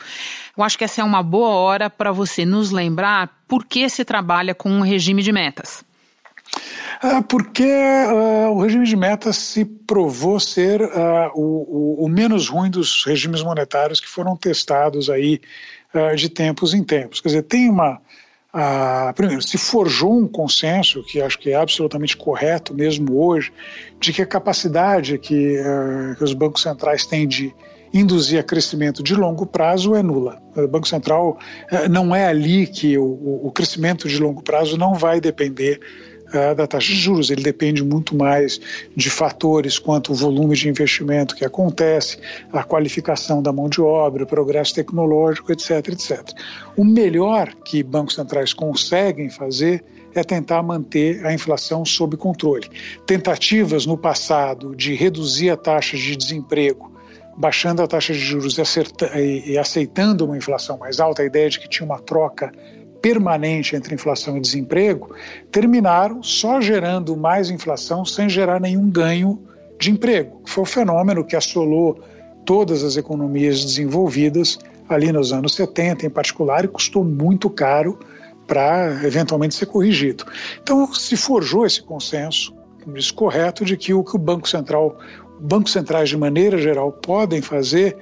Eu 0.57 0.63
acho 0.63 0.77
que 0.77 0.83
essa 0.83 1.01
é 1.01 1.03
uma 1.03 1.21
boa 1.21 1.49
hora 1.49 1.89
para 1.89 2.11
você 2.11 2.43
nos 2.43 2.71
lembrar 2.71 3.29
por 3.47 3.63
que 3.63 3.87
se 3.89 4.03
trabalha 4.03 4.55
com 4.55 4.69
um 4.69 4.81
regime 4.81 5.21
de 5.21 5.31
metas. 5.31 5.85
É 7.03 7.21
porque 7.21 7.63
uh, 7.63 8.51
o 8.51 8.61
regime 8.61 8.85
de 8.85 8.95
metas 8.95 9.37
se 9.37 9.63
provou 9.63 10.39
ser 10.39 10.81
uh, 10.81 11.31
o, 11.35 12.05
o, 12.05 12.09
menos 12.09 12.49
ruim 12.49 12.71
dos 12.71 13.03
regimes 13.05 13.43
monetários 13.43 13.99
que 13.99 14.07
foram 14.07 14.35
testados 14.35 15.09
aí 15.09 15.39
uh, 15.93 16.15
de 16.15 16.27
tempos 16.27 16.73
em 16.73 16.83
tempos. 16.83 17.21
Quer 17.21 17.29
dizer, 17.29 17.43
tem 17.43 17.69
uma. 17.69 18.01
primeiro, 19.13 19.43
se 19.43 19.59
forjou 19.59 20.17
um 20.17 20.27
consenso, 20.27 21.03
que 21.03 21.21
acho 21.21 21.37
que 21.37 21.51
é 21.51 21.55
absolutamente 21.55 22.17
correto 22.17 22.73
mesmo 22.73 23.21
hoje, 23.23 23.53
de 23.99 24.11
que 24.11 24.23
a 24.23 24.25
capacidade 24.25 25.19
que, 25.19 25.61
que 26.17 26.23
os 26.23 26.33
bancos 26.33 26.63
centrais 26.63 27.05
têm 27.05 27.27
de 27.27 27.53
induzir 27.93 28.39
a 28.39 28.43
crescimento 28.43 29.01
de 29.01 29.15
longo 29.15 29.45
prazo 29.45 29.95
é 29.95 30.03
nula. 30.03 30.41
O 30.55 30.67
Banco 30.67 30.87
Central 30.87 31.37
eh, 31.71 31.87
não 31.87 32.15
é 32.15 32.25
ali 32.25 32.67
que 32.67 32.97
o, 32.97 33.41
o 33.43 33.51
crescimento 33.51 34.07
de 34.07 34.19
longo 34.19 34.41
prazo 34.41 34.77
não 34.77 34.93
vai 34.93 35.21
depender 35.21 35.79
uh, 36.33 36.55
da 36.55 36.67
taxa 36.67 36.87
de 36.87 36.95
juros, 36.95 37.29
ele 37.29 37.43
depende 37.43 37.83
muito 37.83 38.15
mais 38.15 38.59
de 38.95 39.09
fatores 39.09 39.79
quanto 39.79 40.11
o 40.11 40.15
volume 40.15 40.55
de 40.55 40.69
investimento 40.69 41.35
que 41.35 41.45
acontece, 41.45 42.17
a 42.51 42.63
qualificação 42.63 43.41
da 43.41 43.51
mão 43.51 43.69
de 43.69 43.81
obra, 43.81 44.23
o 44.23 44.27
progresso 44.27 44.75
tecnológico, 44.75 45.51
etc, 45.51 45.87
etc. 45.89 46.31
O 46.75 46.83
melhor 46.83 47.53
que 47.65 47.83
bancos 47.83 48.15
centrais 48.15 48.53
conseguem 48.53 49.29
fazer 49.29 49.83
é 50.15 50.23
tentar 50.23 50.63
manter 50.63 51.23
a 51.25 51.33
inflação 51.33 51.85
sob 51.85 52.17
controle. 52.17 52.67
Tentativas 53.05 53.85
no 53.85 53.97
passado 53.97 54.75
de 54.75 54.95
reduzir 54.95 55.51
a 55.51 55.57
taxa 55.57 55.95
de 55.95 56.15
desemprego 56.15 56.96
baixando 57.37 57.83
a 57.83 57.87
taxa 57.87 58.13
de 58.13 58.19
juros 58.19 58.57
e, 58.57 59.51
e 59.51 59.57
aceitando 59.57 60.25
uma 60.25 60.35
inflação 60.35 60.77
mais 60.77 60.99
alta, 60.99 61.21
a 61.21 61.25
ideia 61.25 61.49
de 61.49 61.59
que 61.59 61.69
tinha 61.69 61.85
uma 61.85 61.99
troca 61.99 62.51
permanente 63.01 63.75
entre 63.75 63.93
inflação 63.93 64.35
e 64.37 64.41
desemprego, 64.41 65.15
terminaram 65.51 66.23
só 66.23 66.59
gerando 66.59 67.15
mais 67.15 67.49
inflação 67.49 68.03
sem 68.03 68.27
gerar 68.27 68.59
nenhum 68.59 68.89
ganho 68.89 69.39
de 69.79 69.91
emprego. 69.91 70.41
Foi 70.45 70.63
o 70.63 70.65
fenômeno 70.65 71.23
que 71.23 71.35
assolou 71.35 72.01
todas 72.43 72.83
as 72.83 72.97
economias 72.97 73.63
desenvolvidas 73.63 74.57
ali 74.89 75.11
nos 75.11 75.31
anos 75.31 75.53
70 75.53 76.05
em 76.05 76.09
particular 76.09 76.65
e 76.65 76.67
custou 76.67 77.03
muito 77.03 77.49
caro 77.49 77.99
para 78.47 79.05
eventualmente 79.05 79.53
ser 79.53 79.65
corrigido. 79.65 80.25
Então 80.63 80.91
se 80.93 81.15
forjou 81.17 81.65
esse 81.65 81.83
consenso, 81.83 82.55
como 82.83 82.97
disse, 82.97 83.13
correto, 83.13 83.65
de 83.65 83.75
que 83.75 83.93
o 83.93 84.03
que 84.03 84.15
o 84.15 84.19
Banco 84.19 84.47
Central 84.47 84.97
bancos 85.39 85.71
centrais, 85.71 86.09
de 86.09 86.17
maneira 86.17 86.57
geral, 86.57 86.91
podem 86.91 87.41
fazer 87.41 87.95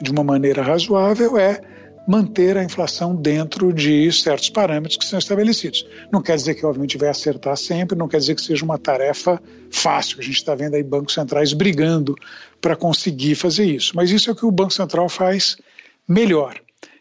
de 0.00 0.10
uma 0.10 0.24
maneira 0.24 0.62
razoável 0.62 1.38
é 1.38 1.60
manter 2.06 2.56
a 2.58 2.62
inflação 2.62 3.16
dentro 3.16 3.72
de 3.72 4.12
certos 4.12 4.50
parâmetros 4.50 4.98
que 4.98 5.04
são 5.06 5.18
estabelecidos. 5.18 5.86
Não 6.12 6.20
quer 6.20 6.36
dizer 6.36 6.54
que, 6.54 6.66
obviamente, 6.66 6.98
vai 6.98 7.08
acertar 7.08 7.56
sempre, 7.56 7.96
não 7.96 8.08
quer 8.08 8.18
dizer 8.18 8.34
que 8.34 8.42
seja 8.42 8.64
uma 8.64 8.78
tarefa 8.78 9.40
fácil. 9.70 10.20
A 10.20 10.22
gente 10.22 10.36
está 10.36 10.54
vendo 10.54 10.74
aí 10.74 10.82
bancos 10.82 11.14
centrais 11.14 11.52
brigando 11.54 12.14
para 12.60 12.76
conseguir 12.76 13.34
fazer 13.34 13.64
isso. 13.64 13.92
Mas 13.94 14.10
isso 14.10 14.28
é 14.28 14.32
o 14.32 14.36
que 14.36 14.44
o 14.44 14.50
Banco 14.50 14.72
Central 14.72 15.08
faz 15.08 15.56
melhor. 16.06 16.60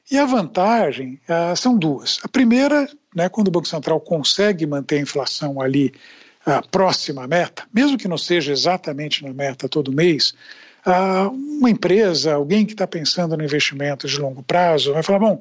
E 0.10 0.18
a 0.18 0.26
vantagem 0.26 1.20
ah, 1.28 1.56
são 1.56 1.78
duas. 1.78 2.20
A 2.24 2.28
primeira, 2.28 2.88
né, 3.16 3.28
quando 3.28 3.50
o 3.50 3.52
Banco 3.52 3.68
Central 3.68 4.00
consegue 4.00 4.66
manter 4.66 4.98
a 4.98 5.02
inflação 5.02 5.62
ali 5.62 5.94
ah, 6.46 6.62
próxima 6.72 7.28
meta, 7.28 7.64
mesmo 7.74 7.98
que 7.98 8.08
não 8.08 8.18
seja 8.18 8.52
exatamente 8.52 9.24
na 9.24 9.34
meta 9.34 9.70
todo 9.70 9.92
mês, 9.92 10.34
uma 11.32 11.70
empresa, 11.70 12.34
alguém 12.34 12.66
que 12.66 12.74
está 12.74 12.86
pensando 12.86 13.38
no 13.38 13.44
investimento 13.44 14.08
de 14.08 14.20
longo 14.20 14.44
prazo, 14.44 14.94
vai 14.94 15.02
falar: 15.02 15.20
bom, 15.20 15.40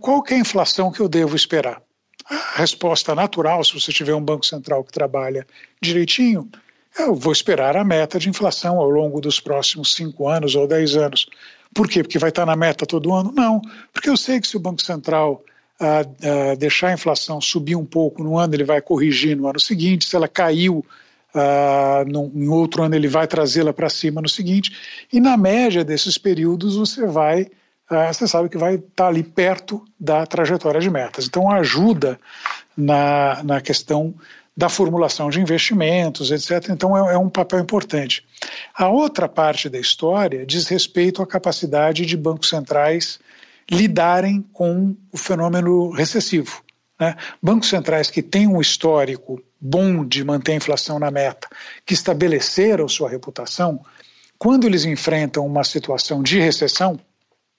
qual 0.00 0.22
que 0.22 0.32
é 0.32 0.36
a 0.38 0.40
inflação 0.40 0.90
que 0.90 1.00
eu 1.00 1.08
devo 1.08 1.36
esperar? 1.36 1.82
A 2.30 2.60
resposta 2.60 3.14
natural, 3.14 3.62
se 3.64 3.78
você 3.78 3.92
tiver 3.92 4.14
um 4.14 4.24
Banco 4.24 4.46
Central 4.46 4.82
que 4.84 4.92
trabalha 4.92 5.46
direitinho, 5.80 6.48
eu 6.98 7.14
vou 7.14 7.32
esperar 7.32 7.76
a 7.76 7.84
meta 7.84 8.18
de 8.18 8.28
inflação 8.28 8.78
ao 8.78 8.88
longo 8.88 9.20
dos 9.20 9.40
próximos 9.40 9.92
cinco 9.94 10.28
anos 10.28 10.54
ou 10.54 10.66
dez 10.66 10.96
anos. 10.96 11.26
Por 11.74 11.88
quê? 11.88 12.02
Porque 12.02 12.18
vai 12.18 12.28
estar 12.30 12.46
na 12.46 12.56
meta 12.56 12.86
todo 12.86 13.12
ano? 13.12 13.32
Não, 13.32 13.60
porque 13.92 14.08
eu 14.08 14.16
sei 14.16 14.40
que 14.40 14.46
se 14.46 14.56
o 14.56 14.60
Banco 14.60 14.82
Central 14.82 15.42
ah, 15.82 16.00
ah, 16.00 16.54
deixar 16.56 16.88
a 16.88 16.92
inflação 16.92 17.40
subir 17.40 17.76
um 17.76 17.84
pouco 17.84 18.22
no 18.22 18.38
ano, 18.38 18.54
ele 18.54 18.64
vai 18.64 18.80
corrigir 18.80 19.36
no 19.36 19.48
ano 19.48 19.60
seguinte. 19.60 20.04
Se 20.04 20.16
ela 20.16 20.28
caiu 20.28 20.84
Uh, 21.34 22.04
num, 22.10 22.30
em 22.34 22.48
outro 22.48 22.82
ano 22.82 22.94
ele 22.94 23.08
vai 23.08 23.26
trazê-la 23.26 23.72
para 23.72 23.88
cima 23.88 24.20
no 24.20 24.28
seguinte, 24.28 25.06
e 25.10 25.18
na 25.18 25.34
média 25.34 25.82
desses 25.82 26.18
períodos 26.18 26.76
você 26.76 27.06
vai, 27.06 27.44
uh, 27.90 28.12
você 28.12 28.28
sabe 28.28 28.50
que 28.50 28.58
vai 28.58 28.74
estar 28.74 28.88
tá 28.94 29.06
ali 29.06 29.22
perto 29.22 29.82
da 29.98 30.26
trajetória 30.26 30.78
de 30.78 30.90
metas. 30.90 31.24
Então 31.24 31.50
ajuda 31.50 32.20
na, 32.76 33.42
na 33.44 33.60
questão 33.62 34.14
da 34.54 34.68
formulação 34.68 35.30
de 35.30 35.40
investimentos, 35.40 36.30
etc. 36.30 36.68
Então 36.68 36.96
é, 36.96 37.14
é 37.14 37.18
um 37.18 37.30
papel 37.30 37.60
importante. 37.60 38.22
A 38.74 38.88
outra 38.88 39.26
parte 39.26 39.68
da 39.68 39.78
história 39.78 40.44
diz 40.44 40.68
respeito 40.68 41.22
à 41.22 41.26
capacidade 41.26 42.04
de 42.04 42.16
bancos 42.16 42.50
centrais 42.50 43.18
lidarem 43.72 44.44
com 44.52 44.94
o 45.10 45.16
fenômeno 45.16 45.90
recessivo. 45.90 46.62
Né? 47.00 47.16
Bancos 47.42 47.70
centrais 47.70 48.10
que 48.10 48.22
têm 48.22 48.46
um 48.46 48.60
histórico 48.60 49.42
bom 49.58 50.04
de 50.04 50.22
manter 50.22 50.52
a 50.52 50.56
inflação 50.56 50.98
na 50.98 51.10
meta, 51.10 51.48
que 51.86 51.94
estabeleceram 51.94 52.86
sua 52.88 53.08
reputação, 53.08 53.80
quando 54.38 54.66
eles 54.66 54.84
enfrentam 54.84 55.46
uma 55.46 55.64
situação 55.64 56.22
de 56.22 56.38
recessão, 56.38 56.98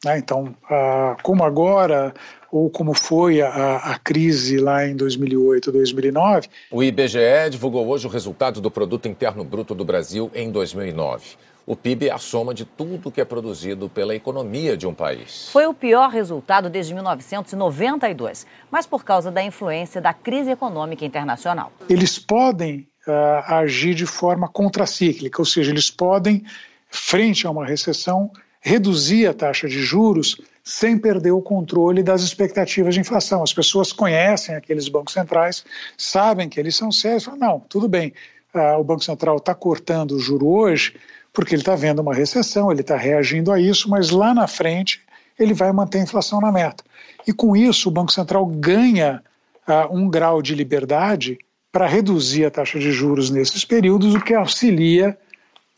né, 0.04 0.18
então, 0.18 0.54
ah, 0.70 1.16
como 1.24 1.44
agora, 1.44 2.14
ou 2.52 2.70
como 2.70 2.94
foi 2.94 3.42
a, 3.42 3.78
a, 3.78 3.98
crise 3.98 4.58
lá 4.58 4.86
em 4.86 4.96
2008, 4.96 5.72
2009. 5.72 6.50
O 6.70 6.84
IBGE 6.84 7.50
divulgou 7.50 7.88
hoje 7.88 8.06
o 8.06 8.10
resultado 8.10 8.60
do 8.60 8.70
Produto 8.70 9.08
Interno 9.08 9.44
Bruto 9.44 9.74
do 9.74 9.86
Brasil 9.86 10.30
em 10.36 10.52
2009. 10.52 11.38
O 11.66 11.78
PIB 11.78 12.10
é 12.10 12.12
a 12.12 12.18
soma 12.18 12.54
de 12.54 12.66
tudo 12.66 13.10
que 13.10 13.22
é 13.22 13.26
produzido 13.26 13.88
pela 13.88 14.14
economia 14.14 14.76
de 14.76 14.86
um 14.86 14.94
país. 14.94 15.48
Foi 15.50 15.66
o 15.66 15.74
pior 15.74 16.10
resultado 16.10 16.70
desde 16.70 16.94
1992, 16.94 18.46
mas 18.70 18.86
por 18.86 19.06
causa 19.06 19.32
da 19.32 19.42
influência 19.42 20.02
da 20.02 20.14
crise 20.14 20.52
econômica 20.52 21.06
internacional. 21.06 21.72
Eles 21.90 22.20
podem 22.20 22.86
uh, 23.08 23.54
agir 23.54 23.96
de 23.96 24.06
forma 24.06 24.50
contracíclica, 24.50 25.42
ou 25.42 25.46
seja, 25.46 25.72
eles 25.72 25.90
podem, 25.90 26.44
frente 26.90 27.48
a 27.48 27.52
uma 27.52 27.66
recessão, 27.66 28.30
reduzir 28.60 29.28
a 29.28 29.34
taxa 29.34 29.68
de 29.68 29.82
juros 29.82 30.42
sem 30.66 30.98
perder 30.98 31.32
o 31.32 31.42
controle 31.42 32.04
das 32.04 32.24
expectativas 32.24 32.94
de 32.94 33.00
inflação. 33.00 33.42
As 33.42 33.54
pessoas 33.54 33.94
conhecem 33.94 34.56
aqueles 34.56 34.90
bancos 34.90 35.14
centrais, 35.14 35.64
sabem 35.98 36.50
que 36.50 36.60
eles 36.60 36.76
são 36.76 36.92
sérios, 36.92 37.24
falam, 37.24 37.40
não, 37.40 37.60
tudo 37.62 37.88
bem, 37.88 38.14
uh, 38.54 38.78
o 38.78 38.84
Banco 38.84 39.04
Central 39.04 39.38
está 39.38 39.56
cortando 39.56 40.12
o 40.12 40.20
juro 40.20 40.48
hoje, 40.48 40.96
porque 41.34 41.56
ele 41.56 41.64
está 41.64 41.76
vendo 41.76 42.00
uma 42.00 42.14
recessão, 42.14 42.72
ele 42.72 42.82
está 42.82 42.96
reagindo 42.96 43.52
a 43.52 43.60
isso, 43.60 43.90
mas 43.90 44.12
lá 44.12 44.34
na 44.34 44.48
frente 44.48 45.02
ele 45.38 45.54
vai 45.54 45.72
manter 45.72 45.98
a 45.98 46.04
inflação 46.04 46.40
na 46.40 46.52
meta. 46.52 46.84
E 47.28 47.34
com 47.34 47.56
isso, 47.56 47.90
o 47.90 47.92
Banco 47.92 48.12
Central 48.12 48.46
ganha 48.46 49.22
uh, 49.68 49.96
um 49.96 50.08
grau 50.08 50.42
de 50.42 50.54
liberdade 50.54 51.40
para 51.72 51.88
reduzir 51.88 52.46
a 52.46 52.52
taxa 52.52 52.78
de 52.78 52.92
juros 52.92 53.32
nesses 53.32 53.66
períodos, 53.66 54.14
o 54.14 54.22
que 54.22 54.36
auxilia 54.36 55.18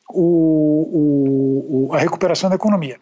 o, 0.10 1.88
o, 1.88 1.94
a 1.94 1.98
recuperação 1.98 2.50
da 2.50 2.58
economia. 2.58 2.98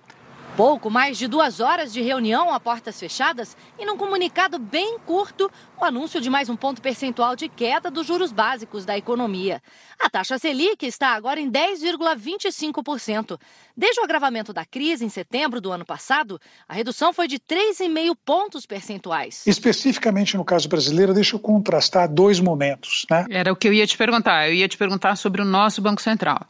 Pouco 0.55 0.87
mais 0.91 1.17
de 1.17 1.27
duas 1.27 1.59
horas 1.59 1.91
de 1.91 1.99
reunião 1.99 2.53
a 2.53 2.59
portas 2.59 2.99
fechadas 2.99 3.57
e 3.79 3.85
num 3.87 3.97
comunicado 3.97 4.59
bem 4.59 4.99
curto, 4.99 5.49
o 5.81 5.83
anúncio 5.83 6.21
de 6.21 6.29
mais 6.29 6.47
um 6.47 6.55
ponto 6.55 6.79
percentual 6.79 7.35
de 7.35 7.49
queda 7.49 7.89
dos 7.89 8.05
juros 8.05 8.31
básicos 8.31 8.85
da 8.85 8.95
economia. 8.95 9.59
A 9.99 10.07
taxa 10.11 10.37
Selic 10.37 10.85
está 10.85 11.15
agora 11.15 11.39
em 11.39 11.51
10,25%. 11.51 13.39
Desde 13.75 13.99
o 13.99 14.03
agravamento 14.03 14.53
da 14.53 14.63
crise 14.63 15.03
em 15.03 15.09
setembro 15.09 15.59
do 15.59 15.71
ano 15.71 15.83
passado, 15.85 16.39
a 16.67 16.73
redução 16.75 17.11
foi 17.11 17.27
de 17.27 17.39
3,5 17.39 18.15
pontos 18.23 18.67
percentuais. 18.67 19.41
Especificamente 19.47 20.37
no 20.37 20.45
caso 20.45 20.69
brasileiro, 20.69 21.15
deixa 21.15 21.35
eu 21.35 21.39
contrastar 21.39 22.07
dois 22.07 22.39
momentos. 22.39 23.07
Né? 23.09 23.25
Era 23.31 23.51
o 23.51 23.55
que 23.55 23.67
eu 23.67 23.73
ia 23.73 23.87
te 23.87 23.97
perguntar. 23.97 24.47
Eu 24.47 24.53
ia 24.53 24.67
te 24.67 24.77
perguntar 24.77 25.15
sobre 25.15 25.41
o 25.41 25.45
nosso 25.45 25.81
Banco 25.81 26.01
Central. 26.01 26.47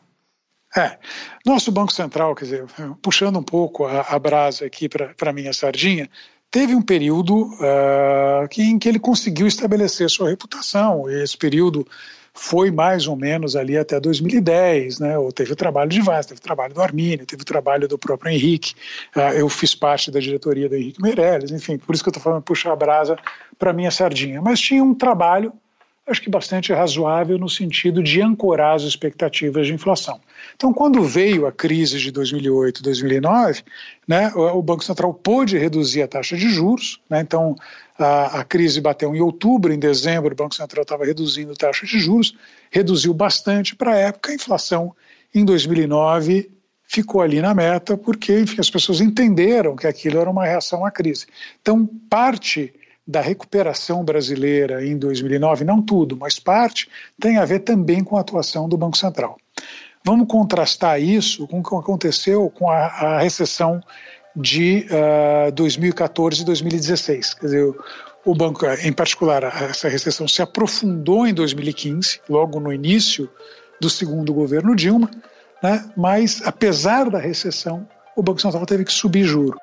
É, 0.75 0.97
nosso 1.45 1.71
Banco 1.71 1.93
Central, 1.93 2.33
quer 2.33 2.45
dizer, 2.45 2.65
puxando 3.01 3.37
um 3.37 3.43
pouco 3.43 3.85
a, 3.85 4.01
a 4.01 4.19
brasa 4.19 4.65
aqui 4.65 4.89
para 4.89 5.29
a 5.29 5.33
minha 5.33 5.53
sardinha, 5.53 6.09
teve 6.49 6.75
um 6.75 6.81
período 6.81 7.43
uh, 7.43 8.47
que, 8.49 8.63
em 8.63 8.79
que 8.79 8.89
ele 8.89 8.99
conseguiu 8.99 9.47
estabelecer 9.47 10.09
sua 10.09 10.29
reputação. 10.29 11.09
Esse 11.09 11.37
período 11.37 11.85
foi 12.33 12.71
mais 12.71 13.07
ou 13.07 13.15
menos 13.15 13.55
ali 13.55 13.77
até 13.77 13.99
2010, 13.99 14.99
né? 14.99 15.17
Ou 15.17 15.31
teve 15.31 15.53
o 15.53 15.55
trabalho 15.55 15.89
de 15.89 16.01
Vaz, 16.01 16.25
teve 16.25 16.39
o 16.39 16.43
trabalho 16.43 16.73
do 16.73 16.81
Armínio, 16.81 17.25
teve 17.25 17.43
o 17.43 17.45
trabalho 17.45 17.87
do 17.87 17.97
próprio 17.97 18.31
Henrique. 18.31 18.73
Uh, 19.15 19.33
eu 19.35 19.49
fiz 19.49 19.75
parte 19.75 20.09
da 20.09 20.19
diretoria 20.19 20.67
do 20.67 20.75
Henrique 20.75 21.01
Meirelles, 21.01 21.51
enfim, 21.51 21.77
por 21.77 21.93
isso 21.93 22.03
que 22.03 22.09
eu 22.09 22.11
estou 22.11 22.23
falando 22.23 22.41
puxar 22.41 22.71
a 22.71 22.75
brasa 22.75 23.15
para 23.59 23.73
minha 23.73 23.91
sardinha. 23.91 24.41
Mas 24.41 24.59
tinha 24.59 24.83
um 24.83 24.95
trabalho 24.95 25.53
acho 26.05 26.21
que 26.21 26.29
bastante 26.29 26.73
razoável 26.73 27.37
no 27.37 27.49
sentido 27.49 28.03
de 28.03 28.21
ancorar 28.21 28.75
as 28.75 28.83
expectativas 28.83 29.67
de 29.67 29.73
inflação. 29.73 30.19
Então, 30.55 30.73
quando 30.73 31.01
veio 31.01 31.47
a 31.47 31.51
crise 31.51 31.97
de 31.97 32.11
2008, 32.11 32.83
2009, 32.83 33.63
né, 34.07 34.29
o 34.35 34.61
Banco 34.61 34.83
Central 34.83 35.13
pôde 35.13 35.57
reduzir 35.57 36.01
a 36.01 36.07
taxa 36.07 36.35
de 36.35 36.49
juros. 36.49 36.99
Né, 37.09 37.21
então, 37.21 37.55
a, 37.97 38.41
a, 38.41 38.43
crise 38.43 38.81
bateu 38.81 39.15
em 39.15 39.21
outubro, 39.21 39.71
em 39.71 39.79
dezembro, 39.79 40.33
o 40.33 40.35
Banco 40.35 40.55
Central 40.55 40.83
estava 40.83 41.05
reduzindo 41.05 41.53
a 41.53 41.55
taxa 41.55 41.85
de 41.85 41.99
juros, 41.99 42.35
reduziu 42.69 43.13
bastante 43.13 43.73
para 43.73 43.93
a 43.93 43.97
época. 43.97 44.31
A 44.31 44.35
inflação 44.35 44.93
em 45.33 45.45
2009 45.45 46.51
ficou 46.83 47.21
ali 47.21 47.41
na 47.41 47.53
meta, 47.53 47.95
porque 47.95 48.41
enfim, 48.41 48.59
as 48.59 48.69
pessoas 48.69 48.99
entenderam 48.99 49.75
que 49.75 49.87
aquilo 49.87 50.19
era 50.19 50.29
uma 50.29 50.45
reação 50.45 50.85
à 50.85 50.91
crise. 50.91 51.25
Então, 51.61 51.87
parte 52.09 52.73
da 53.05 53.21
recuperação 53.21 54.03
brasileira 54.03 54.85
em 54.85 54.97
2009, 54.97 55.65
não 55.65 55.81
tudo, 55.81 56.15
mas 56.15 56.39
parte, 56.39 56.89
tem 57.19 57.37
a 57.37 57.45
ver 57.45 57.59
também 57.59 58.03
com 58.03 58.17
a 58.17 58.21
atuação 58.21 58.67
do 58.67 58.77
Banco 58.77 58.97
Central. 58.97 59.37
Vamos 60.05 60.27
contrastar 60.27 61.01
isso 61.01 61.47
com 61.47 61.59
o 61.59 61.63
que 61.63 61.75
aconteceu 61.75 62.49
com 62.49 62.69
a, 62.69 62.85
a 62.85 63.19
recessão 63.19 63.81
de 64.35 64.85
uh, 65.47 65.51
2014 65.51 66.41
e 66.41 66.45
2016. 66.45 67.33
Quer 67.35 67.45
dizer, 67.45 67.75
o 68.25 68.33
banco, 68.33 68.65
em 68.65 68.91
particular, 68.91 69.43
essa 69.43 69.87
recessão 69.87 70.27
se 70.27 70.41
aprofundou 70.41 71.27
em 71.27 71.33
2015, 71.33 72.21
logo 72.29 72.59
no 72.59 72.71
início 72.71 73.29
do 73.79 73.89
segundo 73.89 74.33
governo 74.33 74.75
Dilma, 74.75 75.09
né? 75.61 75.89
mas 75.95 76.41
apesar 76.45 77.09
da 77.09 77.19
recessão, 77.19 77.87
o 78.15 78.23
Banco 78.23 78.41
Central 78.41 78.65
teve 78.65 78.85
que 78.85 78.93
subir 78.93 79.23
juro. 79.23 79.57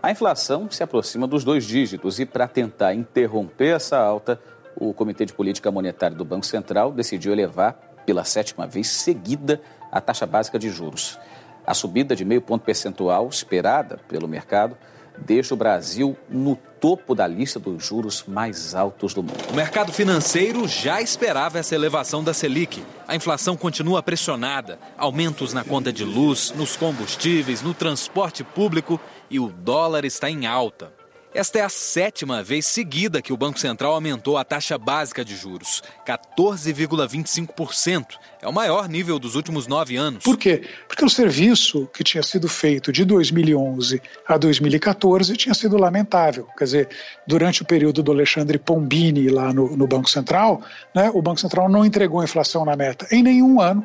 A 0.00 0.12
inflação 0.12 0.70
se 0.70 0.80
aproxima 0.82 1.26
dos 1.26 1.42
dois 1.42 1.64
dígitos 1.64 2.20
e, 2.20 2.26
para 2.26 2.46
tentar 2.46 2.94
interromper 2.94 3.74
essa 3.74 3.98
alta, 3.98 4.40
o 4.76 4.94
Comitê 4.94 5.24
de 5.24 5.32
Política 5.32 5.72
Monetária 5.72 6.16
do 6.16 6.24
Banco 6.24 6.46
Central 6.46 6.92
decidiu 6.92 7.32
elevar, 7.32 7.72
pela 8.06 8.22
sétima 8.22 8.64
vez 8.64 8.86
seguida, 8.86 9.60
a 9.90 10.00
taxa 10.00 10.24
básica 10.24 10.56
de 10.56 10.70
juros. 10.70 11.18
A 11.66 11.74
subida 11.74 12.14
de 12.14 12.24
meio 12.24 12.40
ponto 12.40 12.64
percentual, 12.64 13.28
esperada 13.28 13.98
pelo 14.08 14.28
mercado, 14.28 14.76
deixa 15.18 15.52
o 15.52 15.56
Brasil 15.56 16.16
no 16.28 16.54
topo 16.80 17.12
da 17.12 17.26
lista 17.26 17.58
dos 17.58 17.84
juros 17.84 18.24
mais 18.26 18.76
altos 18.76 19.12
do 19.12 19.20
mundo. 19.20 19.50
O 19.50 19.54
mercado 19.54 19.92
financeiro 19.92 20.68
já 20.68 21.02
esperava 21.02 21.58
essa 21.58 21.74
elevação 21.74 22.22
da 22.22 22.32
Selic. 22.32 22.84
A 23.06 23.16
inflação 23.16 23.56
continua 23.56 24.00
pressionada, 24.00 24.78
aumentos 24.96 25.52
na 25.52 25.64
conta 25.64 25.92
de 25.92 26.04
luz, 26.04 26.52
nos 26.56 26.76
combustíveis, 26.76 27.62
no 27.62 27.74
transporte 27.74 28.44
público 28.44 29.00
e 29.30 29.38
o 29.38 29.48
dólar 29.48 30.04
está 30.04 30.30
em 30.30 30.46
alta. 30.46 30.92
Esta 31.34 31.58
é 31.58 31.62
a 31.62 31.68
sétima 31.68 32.42
vez 32.42 32.64
seguida 32.66 33.20
que 33.20 33.34
o 33.34 33.36
Banco 33.36 33.60
Central 33.60 33.92
aumentou 33.92 34.38
a 34.38 34.44
taxa 34.44 34.78
básica 34.78 35.22
de 35.22 35.36
juros, 35.36 35.82
14,25%. 36.06 38.06
É 38.40 38.48
o 38.48 38.52
maior 38.52 38.88
nível 38.88 39.18
dos 39.18 39.34
últimos 39.34 39.66
nove 39.66 39.94
anos. 39.94 40.24
Por 40.24 40.38
quê? 40.38 40.62
Porque 40.88 41.04
o 41.04 41.08
serviço 41.08 41.86
que 41.92 42.02
tinha 42.02 42.22
sido 42.22 42.48
feito 42.48 42.90
de 42.90 43.04
2011 43.04 44.00
a 44.26 44.38
2014 44.38 45.36
tinha 45.36 45.54
sido 45.54 45.76
lamentável. 45.76 46.48
Quer 46.56 46.64
dizer, 46.64 46.88
durante 47.26 47.60
o 47.60 47.66
período 47.66 48.02
do 48.02 48.10
Alexandre 48.10 48.58
Pombini 48.58 49.28
lá 49.28 49.52
no, 49.52 49.76
no 49.76 49.86
Banco 49.86 50.08
Central, 50.08 50.62
né, 50.94 51.10
o 51.12 51.20
Banco 51.20 51.40
Central 51.40 51.68
não 51.68 51.84
entregou 51.84 52.20
a 52.20 52.24
inflação 52.24 52.64
na 52.64 52.74
meta 52.74 53.06
em 53.12 53.22
nenhum 53.22 53.60
ano. 53.60 53.84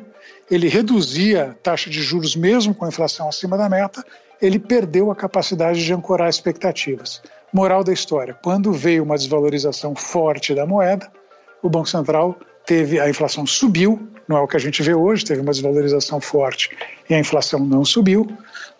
Ele 0.50 0.68
reduzia 0.68 1.50
a 1.50 1.54
taxa 1.54 1.90
de 1.90 2.02
juros 2.02 2.34
mesmo 2.34 2.74
com 2.74 2.86
a 2.86 2.88
inflação 2.88 3.28
acima 3.28 3.58
da 3.58 3.68
meta, 3.68 4.02
ele 4.40 4.58
perdeu 4.58 5.10
a 5.10 5.16
capacidade 5.16 5.84
de 5.84 5.92
ancorar 5.92 6.28
expectativas. 6.28 7.22
Moral 7.52 7.84
da 7.84 7.92
história: 7.92 8.36
quando 8.42 8.72
veio 8.72 9.02
uma 9.02 9.16
desvalorização 9.16 9.94
forte 9.94 10.54
da 10.54 10.66
moeda, 10.66 11.10
o 11.62 11.68
Banco 11.68 11.88
Central 11.88 12.36
teve 12.66 12.98
a 12.98 13.08
inflação 13.08 13.46
subiu, 13.46 14.08
não 14.26 14.38
é 14.38 14.40
o 14.40 14.48
que 14.48 14.56
a 14.56 14.60
gente 14.60 14.82
vê 14.82 14.94
hoje, 14.94 15.24
teve 15.24 15.40
uma 15.40 15.52
desvalorização 15.52 16.20
forte 16.20 16.70
e 17.08 17.14
a 17.14 17.18
inflação 17.18 17.60
não 17.60 17.84
subiu. 17.84 18.26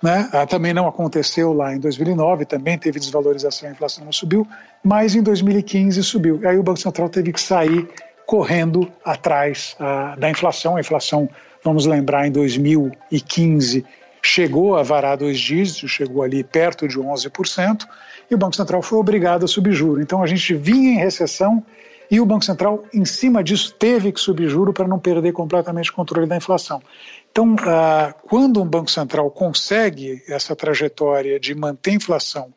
Né? 0.02 0.28
Ah, 0.32 0.46
também 0.46 0.74
não 0.74 0.86
aconteceu 0.86 1.52
lá 1.52 1.74
em 1.74 1.78
2009, 1.78 2.44
também 2.44 2.78
teve 2.78 2.98
desvalorização 2.98 3.68
e 3.68 3.70
a 3.70 3.72
inflação 3.72 4.04
não 4.04 4.12
subiu, 4.12 4.46
mas 4.82 5.14
em 5.14 5.22
2015 5.22 6.02
subiu. 6.02 6.40
Aí 6.44 6.58
o 6.58 6.62
Banco 6.62 6.80
Central 6.80 7.08
teve 7.08 7.32
que 7.32 7.40
sair 7.40 7.88
correndo 8.26 8.90
atrás 9.04 9.76
ah, 9.78 10.14
da 10.18 10.30
inflação. 10.30 10.76
A 10.76 10.80
inflação, 10.80 11.28
vamos 11.62 11.86
lembrar, 11.86 12.26
em 12.26 12.32
2015 12.32 13.84
chegou 14.24 14.74
a 14.74 14.82
varar 14.82 15.18
dois 15.18 15.38
dígitos, 15.38 15.90
chegou 15.90 16.22
ali 16.22 16.42
perto 16.42 16.88
de 16.88 16.98
11% 16.98 17.86
e 18.30 18.34
o 18.34 18.38
Banco 18.38 18.56
Central 18.56 18.80
foi 18.80 18.98
obrigado 18.98 19.44
a 19.44 19.48
subir 19.48 19.72
juro. 19.72 20.00
Então 20.00 20.22
a 20.22 20.26
gente 20.26 20.54
vinha 20.54 20.92
em 20.92 20.96
recessão 20.96 21.62
e 22.10 22.20
o 22.20 22.24
Banco 22.24 22.44
Central, 22.44 22.84
em 22.92 23.04
cima 23.04 23.44
disso, 23.44 23.74
teve 23.78 24.10
que 24.12 24.20
subir 24.20 24.48
juro 24.48 24.72
para 24.72 24.88
não 24.88 24.98
perder 24.98 25.32
completamente 25.32 25.90
o 25.90 25.94
controle 25.94 26.26
da 26.26 26.36
inflação. 26.36 26.82
Então, 27.30 27.54
ah, 27.60 28.14
quando 28.22 28.62
um 28.62 28.66
Banco 28.66 28.90
Central 28.90 29.30
consegue 29.30 30.22
essa 30.26 30.56
trajetória 30.56 31.38
de 31.38 31.54
manter 31.54 31.90
a 31.90 31.94
inflação 31.94 32.52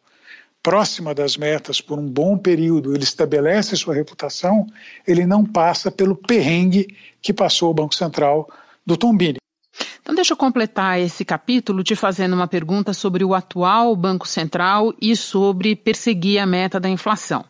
próxima 0.64 1.14
das 1.14 1.38
metas 1.38 1.82
por 1.82 2.00
um 2.00 2.06
bom 2.06 2.38
período, 2.38 2.94
ele 2.94 3.04
estabelece 3.04 3.76
sua 3.76 3.94
reputação, 3.94 4.68
ele 5.06 5.26
não 5.26 5.46
passa 5.46 5.90
pelo 5.92 6.16
perrengue 6.16 6.96
que 7.22 7.34
passou 7.34 7.72
o 7.72 7.74
Banco 7.74 7.96
Central 7.96 8.50
do 8.86 8.96
Tombini. 8.98 9.38
Então, 10.08 10.16
deixa 10.16 10.32
eu 10.32 10.38
completar 10.38 10.98
esse 11.02 11.26
capítulo 11.26 11.84
te 11.84 11.94
fazendo 11.94 12.32
uma 12.32 12.48
pergunta 12.48 12.94
sobre 12.94 13.26
o 13.26 13.36
atual 13.36 13.94
Banco 13.94 14.26
Central 14.26 14.94
e 15.02 15.18
sobre 15.18 15.76
perseguir 15.76 16.40
a 16.40 16.46
meta 16.46 16.80
da 16.80 16.88
inflação. 16.88 17.44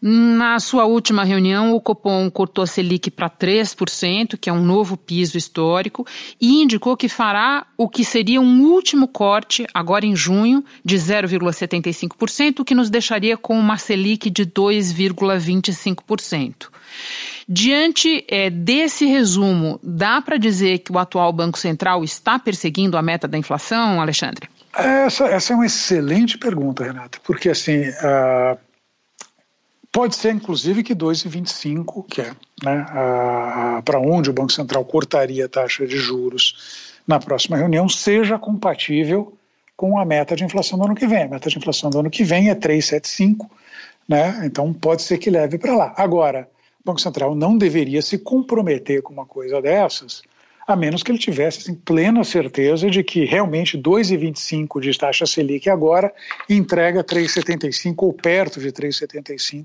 Na 0.00 0.60
sua 0.60 0.84
última 0.84 1.24
reunião, 1.24 1.74
o 1.74 1.80
Copom 1.80 2.30
cortou 2.30 2.62
a 2.62 2.66
Selic 2.66 3.10
para 3.10 3.28
3%, 3.28 4.38
que 4.38 4.48
é 4.48 4.52
um 4.52 4.62
novo 4.62 4.96
piso 4.96 5.36
histórico, 5.36 6.06
e 6.40 6.62
indicou 6.62 6.96
que 6.96 7.08
fará 7.08 7.66
o 7.76 7.88
que 7.88 8.04
seria 8.04 8.40
um 8.40 8.62
último 8.62 9.08
corte, 9.08 9.66
agora 9.74 10.06
em 10.06 10.14
junho, 10.14 10.64
de 10.84 10.94
0,75%, 10.96 12.60
o 12.60 12.64
que 12.64 12.76
nos 12.76 12.90
deixaria 12.90 13.36
com 13.36 13.58
uma 13.58 13.76
Selic 13.76 14.30
de 14.30 14.46
2,25%. 14.46 16.68
Diante 17.48 18.24
é, 18.28 18.50
desse 18.50 19.04
resumo, 19.04 19.80
dá 19.82 20.22
para 20.22 20.36
dizer 20.36 20.78
que 20.78 20.92
o 20.92 20.98
atual 20.98 21.32
Banco 21.32 21.58
Central 21.58 22.04
está 22.04 22.38
perseguindo 22.38 22.96
a 22.96 23.02
meta 23.02 23.26
da 23.26 23.36
inflação, 23.36 24.00
Alexandre? 24.00 24.48
Essa, 24.76 25.24
essa 25.24 25.54
é 25.54 25.56
uma 25.56 25.66
excelente 25.66 26.38
pergunta, 26.38 26.84
Renata, 26.84 27.18
porque 27.24 27.48
assim. 27.48 27.80
Uh, 27.80 28.67
pode 29.92 30.16
ser, 30.16 30.34
inclusive, 30.34 30.82
que 30.82 30.94
2,25, 30.94 32.04
que 32.06 32.20
é 32.20 32.32
né, 32.62 32.86
para 33.84 33.98
onde 33.98 34.30
o 34.30 34.32
Banco 34.32 34.52
Central 34.52 34.84
cortaria 34.84 35.46
a 35.46 35.48
taxa 35.48 35.86
de 35.86 35.96
juros 35.96 36.98
na 37.06 37.18
próxima 37.18 37.56
reunião, 37.56 37.88
seja 37.88 38.38
compatível 38.38 39.32
com 39.76 39.98
a 39.98 40.04
meta 40.04 40.34
de 40.34 40.44
inflação 40.44 40.78
do 40.78 40.84
ano 40.84 40.94
que 40.94 41.06
vem. 41.06 41.22
A 41.22 41.28
meta 41.28 41.48
de 41.48 41.56
inflação 41.56 41.88
do 41.88 42.00
ano 42.00 42.10
que 42.10 42.24
vem 42.24 42.50
é 42.50 42.54
3,75, 42.54 43.48
né? 44.08 44.42
então 44.44 44.72
pode 44.72 45.02
ser 45.02 45.18
que 45.18 45.30
leve 45.30 45.56
para 45.56 45.74
lá. 45.74 45.94
Agora, 45.96 46.48
o 46.80 46.84
Banco 46.84 47.00
Central 47.00 47.34
não 47.34 47.56
deveria 47.56 48.02
se 48.02 48.18
comprometer 48.18 49.02
com 49.02 49.12
uma 49.12 49.24
coisa 49.24 49.62
dessas, 49.62 50.22
a 50.68 50.76
menos 50.76 51.02
que 51.02 51.10
ele 51.10 51.18
tivesse 51.18 51.60
assim, 51.60 51.74
plena 51.74 52.22
certeza 52.22 52.90
de 52.90 53.02
que 53.02 53.24
realmente 53.24 53.78
2,25 53.78 54.82
de 54.82 54.96
taxa 54.98 55.24
Selic 55.24 55.70
agora 55.70 56.12
entrega 56.46 57.02
3,75 57.02 57.94
ou 58.02 58.12
perto 58.12 58.60
de 58.60 58.70
3,75 58.70 59.64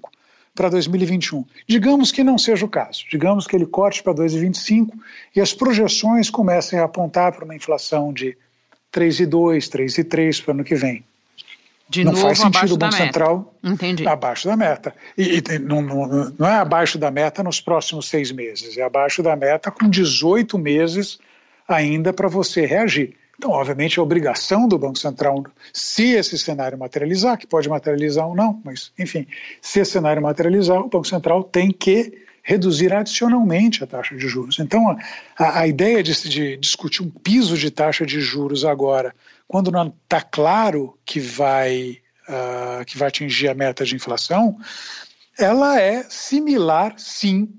para 0.55 0.69
2021. 0.69 1.43
Digamos 1.67 2.09
que 2.09 2.23
não 2.23 2.37
seja 2.37 2.65
o 2.65 2.69
caso, 2.69 3.03
digamos 3.11 3.45
que 3.45 3.53
ele 3.53 3.65
corte 3.65 4.01
para 4.01 4.13
2,25 4.13 4.91
e 5.35 5.41
as 5.41 5.53
projeções 5.53 6.29
comecem 6.29 6.79
a 6.79 6.85
apontar 6.85 7.33
para 7.33 7.43
uma 7.43 7.55
inflação 7.55 8.13
de 8.13 8.37
3,2, 8.93 9.69
3,3 9.69 10.41
para 10.41 10.51
o 10.51 10.55
ano 10.55 10.63
que 10.63 10.75
vem. 10.75 11.03
De 11.93 12.03
não 12.03 12.11
novo, 12.11 12.23
faz 12.23 12.39
sentido 12.39 12.73
o 12.73 12.77
Banco. 12.77 12.95
Central 12.95 13.55
Entendi. 13.63 14.07
abaixo 14.07 14.47
da 14.47 14.57
meta. 14.57 14.95
E, 15.15 15.37
e 15.37 15.59
não, 15.59 15.79
não, 15.79 16.33
não 16.39 16.47
é 16.47 16.55
abaixo 16.55 16.97
da 16.97 17.11
meta 17.11 17.43
nos 17.43 17.61
próximos 17.61 18.09
seis 18.09 18.31
meses, 18.31 18.75
é 18.77 18.81
abaixo 18.81 19.21
da 19.21 19.35
meta 19.35 19.69
com 19.69 19.87
18 19.87 20.57
meses 20.57 21.19
ainda 21.67 22.11
para 22.11 22.27
você 22.27 22.65
reagir. 22.65 23.15
Então, 23.37 23.51
obviamente, 23.51 23.99
a 23.99 24.03
obrigação 24.03 24.67
do 24.67 24.77
Banco 24.77 24.97
Central, 24.97 25.43
se 25.71 26.13
esse 26.13 26.35
cenário 26.37 26.77
materializar, 26.79 27.37
que 27.37 27.45
pode 27.45 27.69
materializar 27.69 28.27
ou 28.27 28.35
não, 28.35 28.59
mas, 28.63 28.91
enfim, 28.97 29.27
se 29.61 29.79
esse 29.79 29.91
cenário 29.91 30.21
materializar, 30.21 30.79
o 30.79 30.89
Banco 30.89 31.07
Central 31.07 31.43
tem 31.43 31.71
que 31.71 32.22
reduzir 32.43 32.93
adicionalmente 32.93 33.83
a 33.83 33.87
taxa 33.87 34.15
de 34.15 34.27
juros. 34.27 34.59
Então, 34.59 34.95
a, 35.37 35.61
a 35.61 35.67
ideia 35.67 36.03
de, 36.03 36.13
de 36.29 36.57
discutir 36.57 37.01
um 37.01 37.09
piso 37.09 37.57
de 37.57 37.71
taxa 37.71 38.05
de 38.05 38.19
juros 38.19 38.65
agora, 38.65 39.15
quando 39.47 39.71
não 39.71 39.87
está 40.03 40.21
claro 40.21 40.99
que 41.05 41.21
vai, 41.21 41.99
uh, 42.27 42.85
que 42.85 42.97
vai 42.97 43.07
atingir 43.07 43.47
a 43.47 43.55
meta 43.55 43.85
de 43.85 43.95
inflação, 43.95 44.57
ela 45.39 45.79
é 45.79 46.03
similar, 46.09 46.93
sim, 46.97 47.49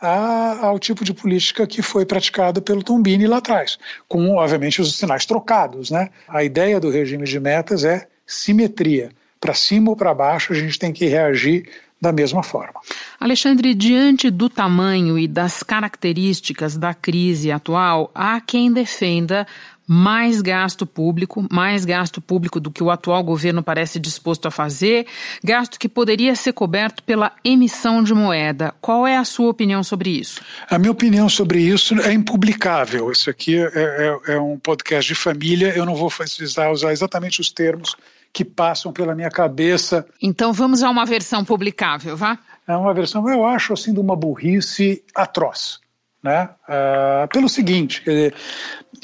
a, 0.00 0.66
ao 0.66 0.78
tipo 0.78 1.04
de 1.04 1.14
política 1.14 1.66
que 1.66 1.80
foi 1.80 2.04
praticada 2.04 2.60
pelo 2.60 2.82
Tombini 2.82 3.26
lá 3.26 3.38
atrás, 3.38 3.78
com, 4.08 4.36
obviamente, 4.36 4.82
os 4.82 4.96
sinais 4.96 5.24
trocados. 5.24 5.90
Né? 5.90 6.10
A 6.28 6.42
ideia 6.42 6.80
do 6.80 6.90
regime 6.90 7.24
de 7.24 7.38
metas 7.38 7.84
é 7.84 8.08
simetria. 8.26 9.10
Para 9.38 9.54
cima 9.54 9.90
ou 9.90 9.96
para 9.96 10.12
baixo, 10.12 10.52
a 10.52 10.56
gente 10.56 10.78
tem 10.78 10.92
que 10.92 11.06
reagir 11.06 11.70
da 12.00 12.12
mesma 12.12 12.42
forma. 12.42 12.80
Alexandre, 13.18 13.74
diante 13.74 14.30
do 14.30 14.48
tamanho 14.48 15.18
e 15.18 15.26
das 15.26 15.62
características 15.62 16.76
da 16.76 16.92
crise 16.92 17.50
atual, 17.50 18.10
há 18.14 18.40
quem 18.40 18.72
defenda 18.72 19.46
mais 19.86 20.42
gasto 20.42 20.84
público, 20.84 21.46
mais 21.50 21.84
gasto 21.84 22.20
público 22.20 22.58
do 22.58 22.70
que 22.70 22.82
o 22.82 22.90
atual 22.90 23.22
governo 23.22 23.62
parece 23.62 24.00
disposto 24.00 24.46
a 24.46 24.50
fazer, 24.50 25.06
gasto 25.44 25.78
que 25.78 25.88
poderia 25.88 26.34
ser 26.34 26.52
coberto 26.52 27.02
pela 27.04 27.32
emissão 27.44 28.02
de 28.02 28.12
moeda. 28.12 28.74
Qual 28.80 29.06
é 29.06 29.16
a 29.16 29.24
sua 29.24 29.48
opinião 29.48 29.84
sobre 29.84 30.10
isso? 30.10 30.40
A 30.68 30.78
minha 30.78 30.90
opinião 30.90 31.28
sobre 31.28 31.60
isso 31.60 31.98
é 32.00 32.12
impublicável. 32.12 33.12
Isso 33.12 33.30
aqui 33.30 33.56
é, 33.56 33.70
é, 33.74 34.34
é 34.34 34.40
um 34.40 34.58
podcast 34.58 35.06
de 35.06 35.18
família, 35.18 35.72
eu 35.76 35.86
não 35.86 35.94
vou 35.94 36.10
precisar 36.10 36.70
usar 36.70 36.92
exatamente 36.92 37.40
os 37.40 37.50
termos 37.50 37.94
que 38.36 38.44
passam 38.44 38.92
pela 38.92 39.14
minha 39.14 39.30
cabeça. 39.30 40.06
Então 40.22 40.52
vamos 40.52 40.82
a 40.82 40.90
uma 40.90 41.06
versão 41.06 41.42
publicável, 41.42 42.14
vá? 42.18 42.38
É 42.68 42.76
uma 42.76 42.92
versão, 42.92 43.26
eu 43.30 43.46
acho, 43.46 43.72
assim, 43.72 43.94
de 43.94 44.00
uma 44.00 44.14
burrice 44.14 45.02
atroz. 45.14 45.80
Né? 46.22 46.50
Uh, 46.68 47.26
pelo 47.28 47.48
seguinte, 47.48 48.02
quer 48.02 48.10
dizer, 48.10 48.34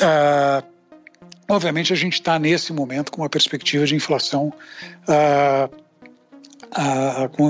uh, 0.02 0.72
Obviamente, 1.48 1.92
a 1.92 1.96
gente 1.96 2.14
está 2.14 2.38
nesse 2.38 2.72
momento 2.72 3.10
com 3.12 3.20
uma 3.20 3.28
perspectiva 3.28 3.84
de 3.84 3.94
inflação, 3.94 4.52
uh, 5.06 5.68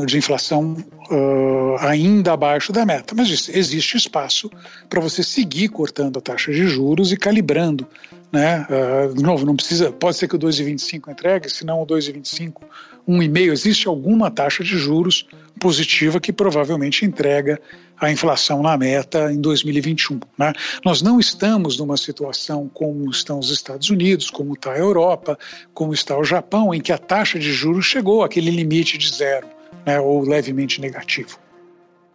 de 0.07 0.19
inflação 0.19 0.77
uh, 1.11 1.77
ainda 1.79 2.33
abaixo 2.33 2.73
da 2.73 2.85
meta, 2.85 3.15
mas 3.15 3.49
existe 3.49 3.97
espaço 3.97 4.51
para 4.89 4.99
você 4.99 5.23
seguir 5.23 5.69
cortando 5.69 6.19
a 6.19 6.23
taxa 6.23 6.51
de 6.51 6.67
juros 6.67 7.13
e 7.13 7.17
calibrando. 7.17 7.87
Né? 8.33 8.67
de 9.15 9.23
novo, 9.23 9.45
não 9.45 9.55
precisa, 9.55 9.93
pode 9.93 10.17
ser 10.17 10.27
que 10.27 10.37
o 10.37 10.39
2,25 10.39 11.13
entregue, 11.13 11.51
se 11.51 11.67
não 11.67 11.83
o 11.83 11.87
2,25 11.87 12.63
1,5%, 13.09 13.53
existe 13.53 13.89
alguma 13.89 14.31
taxa 14.31 14.63
de 14.63 14.79
juros 14.79 15.27
positiva 15.59 16.21
que 16.21 16.33
provavelmente 16.33 17.05
entrega 17.05 17.61
a 18.01 18.11
inflação 18.11 18.63
na 18.63 18.77
meta 18.77 19.33
em 19.33 19.41
2021. 19.41 20.21
Né? 20.37 20.53
Nós 20.85 21.03
não 21.03 21.21
estamos 21.21 21.79
numa 21.79 21.97
situação 21.97 22.69
como 22.73 23.09
estão 23.11 23.39
os 23.39 23.51
Estados 23.51 23.91
Unidos, 23.91 24.31
como 24.31 24.55
está 24.55 24.73
a 24.73 24.79
Europa, 24.79 25.39
como 25.73 25.93
está 25.93 26.19
o 26.19 26.25
Japão, 26.25 26.75
em 26.75 26.81
que 26.81 26.93
a 26.93 26.99
taxa 26.99 27.39
de 27.39 27.53
juros 27.53 27.87
chegou 27.87 28.25
àquele 28.25 28.51
limite 28.51 28.99
de 28.99 29.13
zero, 29.15 29.47
né, 29.87 30.01
ou 30.01 30.23
levemente 30.23 30.81
negativo. 30.81 31.39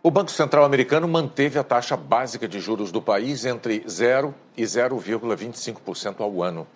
O 0.04 0.12
Banco 0.12 0.32
Central 0.32 0.64
americano 0.64 1.08
manteve 1.08 1.58
a 1.58 1.64
taxa 1.64 1.98
básica 1.98 2.48
de 2.48 2.60
juros 2.60 2.92
do 2.92 3.02
país 3.02 3.46
entre 3.46 3.84
0 3.88 4.34
e 4.56 4.64
0,25% 4.64 6.22
ao 6.22 6.42
ano. 6.42 6.68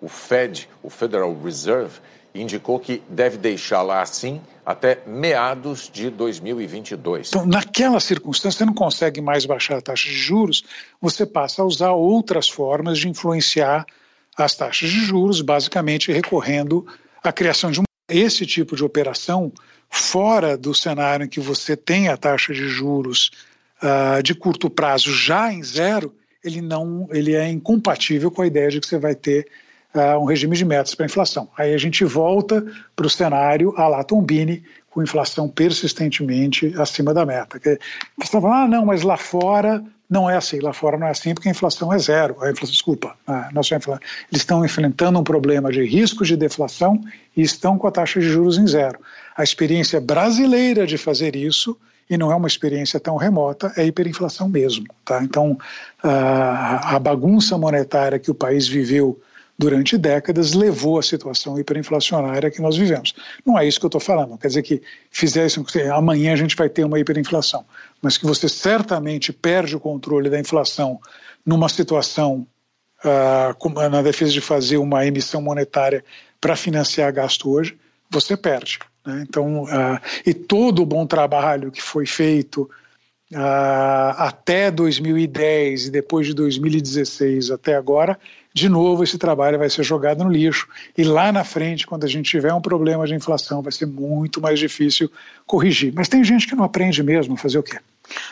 O 0.00 0.08
Fed, 0.08 0.68
o 0.82 0.88
Federal 0.88 1.36
Reserve, 1.42 1.98
indicou 2.34 2.78
que 2.78 3.02
deve 3.08 3.36
deixá-la 3.36 4.00
assim 4.00 4.40
até 4.64 5.02
meados 5.06 5.90
de 5.92 6.08
2022. 6.08 7.28
Então, 7.28 7.46
naquela 7.46 7.98
circunstância, 7.98 8.58
você 8.58 8.64
não 8.64 8.74
consegue 8.74 9.20
mais 9.20 9.44
baixar 9.44 9.78
a 9.78 9.82
taxa 9.82 10.08
de 10.08 10.16
juros, 10.16 10.62
você 11.00 11.26
passa 11.26 11.62
a 11.62 11.64
usar 11.64 11.92
outras 11.92 12.48
formas 12.48 12.98
de 12.98 13.08
influenciar 13.08 13.84
as 14.36 14.54
taxas 14.54 14.88
de 14.88 15.00
juros, 15.00 15.40
basicamente 15.40 16.12
recorrendo 16.12 16.86
à 17.24 17.32
criação 17.32 17.70
de 17.70 17.80
um. 17.80 17.84
Esse 18.08 18.46
tipo 18.46 18.76
de 18.76 18.84
operação, 18.84 19.52
fora 19.90 20.56
do 20.56 20.74
cenário 20.74 21.24
em 21.24 21.28
que 21.28 21.40
você 21.40 21.76
tem 21.76 22.08
a 22.08 22.16
taxa 22.16 22.52
de 22.52 22.68
juros 22.68 23.30
uh, 23.82 24.22
de 24.22 24.34
curto 24.34 24.68
prazo 24.68 25.12
já 25.12 25.52
em 25.52 25.62
zero, 25.62 26.14
ele 26.44 26.60
não, 26.60 27.08
ele 27.10 27.34
é 27.34 27.48
incompatível 27.48 28.30
com 28.30 28.42
a 28.42 28.46
ideia 28.46 28.70
de 28.70 28.80
que 28.80 28.86
você 28.86 28.98
vai 28.98 29.14
ter 29.14 29.46
uh, 29.94 30.18
um 30.18 30.24
regime 30.24 30.56
de 30.56 30.64
metas 30.64 30.94
para 30.94 31.06
inflação. 31.06 31.48
Aí 31.56 31.74
a 31.74 31.78
gente 31.78 32.04
volta 32.04 32.64
para 32.94 33.06
o 33.06 33.10
cenário 33.10 33.74
a 33.76 33.88
la 33.88 34.04
Tombini, 34.04 34.62
com 34.90 35.02
inflação 35.02 35.48
persistentemente 35.48 36.74
acima 36.78 37.12
da 37.12 37.24
meta. 37.24 37.58
Você 37.58 37.78
está 38.20 38.40
falando, 38.40 38.64
ah, 38.64 38.68
não, 38.68 38.86
mas 38.86 39.02
lá 39.02 39.16
fora 39.16 39.84
não 40.08 40.28
é 40.28 40.36
assim. 40.36 40.58
Lá 40.60 40.72
fora 40.72 40.96
não 40.96 41.06
é 41.06 41.10
assim 41.10 41.34
porque 41.34 41.48
a 41.48 41.50
inflação 41.50 41.92
é 41.92 41.98
zero. 41.98 42.36
A 42.42 42.50
inflação, 42.50 42.72
desculpa, 42.72 43.16
não 43.52 43.62
só 43.62 43.76
inflação. 43.76 44.02
Eles 44.30 44.42
estão 44.42 44.64
enfrentando 44.64 45.18
um 45.18 45.24
problema 45.24 45.70
de 45.70 45.84
riscos 45.84 46.28
de 46.28 46.36
deflação 46.36 47.00
e 47.36 47.42
estão 47.42 47.76
com 47.76 47.86
a 47.86 47.90
taxa 47.90 48.20
de 48.20 48.28
juros 48.28 48.56
em 48.58 48.66
zero. 48.66 48.98
A 49.36 49.42
experiência 49.42 50.00
brasileira 50.00 50.86
de 50.86 50.96
fazer 50.96 51.36
isso 51.36 51.76
e 52.10 52.16
não 52.16 52.32
é 52.32 52.34
uma 52.34 52.48
experiência 52.48 52.98
tão 52.98 53.16
remota, 53.16 53.70
é 53.76 53.84
hiperinflação 53.84 54.48
mesmo. 54.48 54.86
Tá? 55.04 55.22
Então, 55.22 55.58
a 56.02 56.98
bagunça 56.98 57.58
monetária 57.58 58.18
que 58.18 58.30
o 58.30 58.34
país 58.34 58.66
viveu 58.66 59.20
durante 59.58 59.98
décadas 59.98 60.54
levou 60.54 60.98
à 60.98 61.02
situação 61.02 61.58
hiperinflacionária 61.58 62.50
que 62.50 62.62
nós 62.62 62.76
vivemos. 62.76 63.12
Não 63.44 63.58
é 63.58 63.66
isso 63.66 63.80
que 63.80 63.86
eu 63.86 63.88
estou 63.88 64.00
falando, 64.00 64.38
quer 64.38 64.48
dizer 64.48 64.62
que 64.62 64.80
fizer 65.10 65.46
isso, 65.46 65.64
amanhã 65.92 66.32
a 66.32 66.36
gente 66.36 66.54
vai 66.54 66.68
ter 66.68 66.84
uma 66.84 66.98
hiperinflação, 67.00 67.64
mas 68.00 68.16
que 68.16 68.24
você 68.24 68.48
certamente 68.48 69.32
perde 69.32 69.74
o 69.74 69.80
controle 69.80 70.30
da 70.30 70.38
inflação 70.38 71.00
numa 71.44 71.68
situação 71.68 72.46
uh, 73.04 73.88
na 73.90 74.00
defesa 74.00 74.30
de 74.30 74.40
fazer 74.40 74.76
uma 74.76 75.04
emissão 75.04 75.42
monetária 75.42 76.04
para 76.40 76.54
financiar 76.54 77.12
gasto 77.12 77.50
hoje, 77.50 77.76
você 78.08 78.36
perde. 78.36 78.78
Né? 79.04 79.24
Então, 79.28 79.64
uh, 79.64 80.00
e 80.24 80.32
todo 80.32 80.82
o 80.82 80.86
bom 80.86 81.04
trabalho 81.04 81.72
que 81.72 81.82
foi 81.82 82.06
feito 82.06 82.70
uh, 83.32 84.14
até 84.16 84.70
2010 84.70 85.86
e 85.86 85.90
depois 85.90 86.26
de 86.26 86.34
2016 86.34 87.50
até 87.50 87.74
agora, 87.74 88.18
de 88.52 88.68
novo 88.68 89.04
esse 89.04 89.18
trabalho 89.18 89.58
vai 89.58 89.70
ser 89.70 89.82
jogado 89.82 90.24
no 90.24 90.30
lixo. 90.30 90.66
E 90.96 91.04
lá 91.04 91.30
na 91.30 91.44
frente, 91.44 91.86
quando 91.86 92.04
a 92.04 92.08
gente 92.08 92.30
tiver 92.30 92.52
um 92.52 92.60
problema 92.60 93.06
de 93.06 93.14
inflação, 93.14 93.62
vai 93.62 93.72
ser 93.72 93.86
muito 93.86 94.40
mais 94.40 94.58
difícil 94.58 95.10
corrigir. 95.46 95.92
Mas 95.94 96.08
tem 96.08 96.24
gente 96.24 96.46
que 96.46 96.54
não 96.54 96.64
aprende 96.64 97.02
mesmo, 97.02 97.36
fazer 97.36 97.58
o 97.58 97.62
quê? 97.62 97.78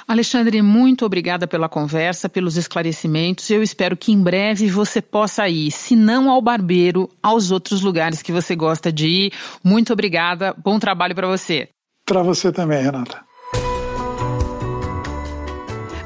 Alexandre, 0.09 0.63
muito 0.63 1.05
obrigada 1.05 1.47
pela 1.47 1.69
conversa, 1.69 2.29
pelos 2.29 2.57
esclarecimentos. 2.57 3.51
Eu 3.51 3.63
espero 3.63 3.97
que 3.97 4.11
em 4.11 4.23
breve 4.23 4.69
você 4.69 5.03
possa 5.03 5.49
ir, 5.49 5.71
se 5.71 5.95
não 5.95 6.31
ao 6.31 6.41
barbeiro, 6.41 7.11
aos 7.23 7.51
outros 7.51 7.83
lugares 7.83 8.23
que 8.23 8.33
você 8.33 8.57
gosta 8.57 8.91
de 8.91 9.07
ir. 9.07 9.33
Muito 9.63 9.93
obrigada. 9.93 10.55
Bom 10.57 10.79
trabalho 10.79 11.15
para 11.15 11.27
você. 11.27 11.69
Para 12.07 12.23
você 12.23 12.51
também, 12.51 12.83
Renata. 12.83 13.21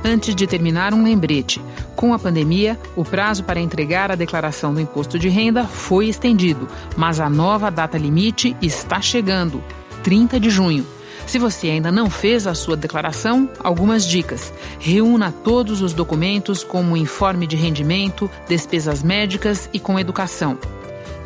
Antes 0.04 0.34
de 0.34 0.46
terminar, 0.46 0.94
um 0.94 1.02
lembrete. 1.02 1.60
Com 1.94 2.14
a 2.14 2.18
pandemia, 2.18 2.78
o 2.96 3.04
prazo 3.04 3.44
para 3.44 3.60
entregar 3.60 4.10
a 4.10 4.14
declaração 4.14 4.72
do 4.72 4.80
imposto 4.80 5.18
de 5.18 5.28
renda 5.28 5.64
foi 5.64 6.08
estendido, 6.08 6.66
mas 6.96 7.20
a 7.20 7.28
nova 7.28 7.70
data 7.70 7.98
limite 7.98 8.56
está 8.62 9.00
chegando 9.00 9.62
30 10.02 10.40
de 10.40 10.48
junho. 10.48 10.86
Se 11.26 11.38
você 11.38 11.68
ainda 11.68 11.92
não 11.92 12.08
fez 12.08 12.46
a 12.46 12.54
sua 12.54 12.76
declaração, 12.76 13.48
algumas 13.62 14.04
dicas. 14.06 14.52
Reúna 14.78 15.32
todos 15.44 15.82
os 15.82 15.92
documentos, 15.92 16.64
como 16.64 16.96
informe 16.96 17.46
de 17.46 17.54
rendimento, 17.54 18.28
despesas 18.48 19.02
médicas 19.02 19.68
e 19.72 19.78
com 19.78 19.98
educação. 19.98 20.58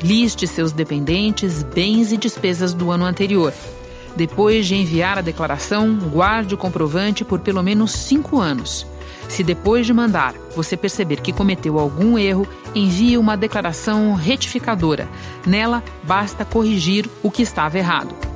Liste 0.02 0.46
seus 0.46 0.72
dependentes, 0.72 1.62
bens 1.62 2.12
e 2.12 2.16
despesas 2.16 2.74
do 2.74 2.90
ano 2.90 3.04
anterior. 3.04 3.54
Depois 4.16 4.66
de 4.66 4.76
enviar 4.76 5.18
a 5.18 5.22
declaração, 5.22 5.96
guarde 5.96 6.54
o 6.54 6.58
comprovante 6.58 7.24
por 7.24 7.40
pelo 7.40 7.62
menos 7.62 7.92
cinco 7.92 8.40
anos. 8.40 8.86
Se 9.28 9.42
depois 9.42 9.86
de 9.86 9.92
mandar 9.92 10.34
você 10.54 10.76
perceber 10.76 11.20
que 11.20 11.32
cometeu 11.32 11.78
algum 11.78 12.18
erro, 12.18 12.46
envie 12.74 13.18
uma 13.18 13.36
declaração 13.36 14.14
retificadora. 14.14 15.08
Nela, 15.46 15.82
basta 16.02 16.44
corrigir 16.44 17.08
o 17.22 17.30
que 17.30 17.42
estava 17.42 17.78
errado. 17.78 18.33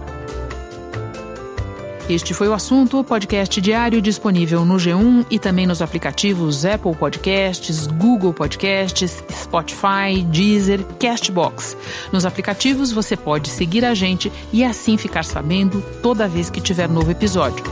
Este 2.09 2.33
foi 2.33 2.49
o 2.49 2.55
assunto, 2.55 3.05
podcast 3.05 3.61
diário 3.61 4.01
disponível 4.01 4.65
no 4.65 4.77
G1 4.77 5.27
e 5.31 5.39
também 5.39 5.67
nos 5.67 5.83
aplicativos 5.83 6.65
Apple 6.65 6.95
Podcasts, 6.95 7.87
Google 7.87 8.33
Podcasts, 8.33 9.23
Spotify, 9.31 10.23
Deezer, 10.25 10.83
Castbox. 10.99 11.77
Nos 12.11 12.25
aplicativos 12.25 12.91
você 12.91 13.15
pode 13.15 13.51
seguir 13.51 13.85
a 13.85 13.93
gente 13.93 14.33
e 14.51 14.65
assim 14.65 14.97
ficar 14.97 15.23
sabendo 15.23 15.83
toda 16.03 16.27
vez 16.27 16.49
que 16.49 16.63
tiver 16.63 16.89
novo 16.89 17.11
episódio. 17.11 17.63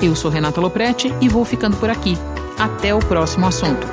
Eu 0.00 0.14
sou 0.14 0.30
Renata 0.30 0.60
Loprete 0.60 1.12
e 1.20 1.28
vou 1.28 1.44
ficando 1.44 1.76
por 1.76 1.90
aqui. 1.90 2.16
Até 2.56 2.94
o 2.94 3.00
próximo 3.00 3.46
assunto. 3.46 3.88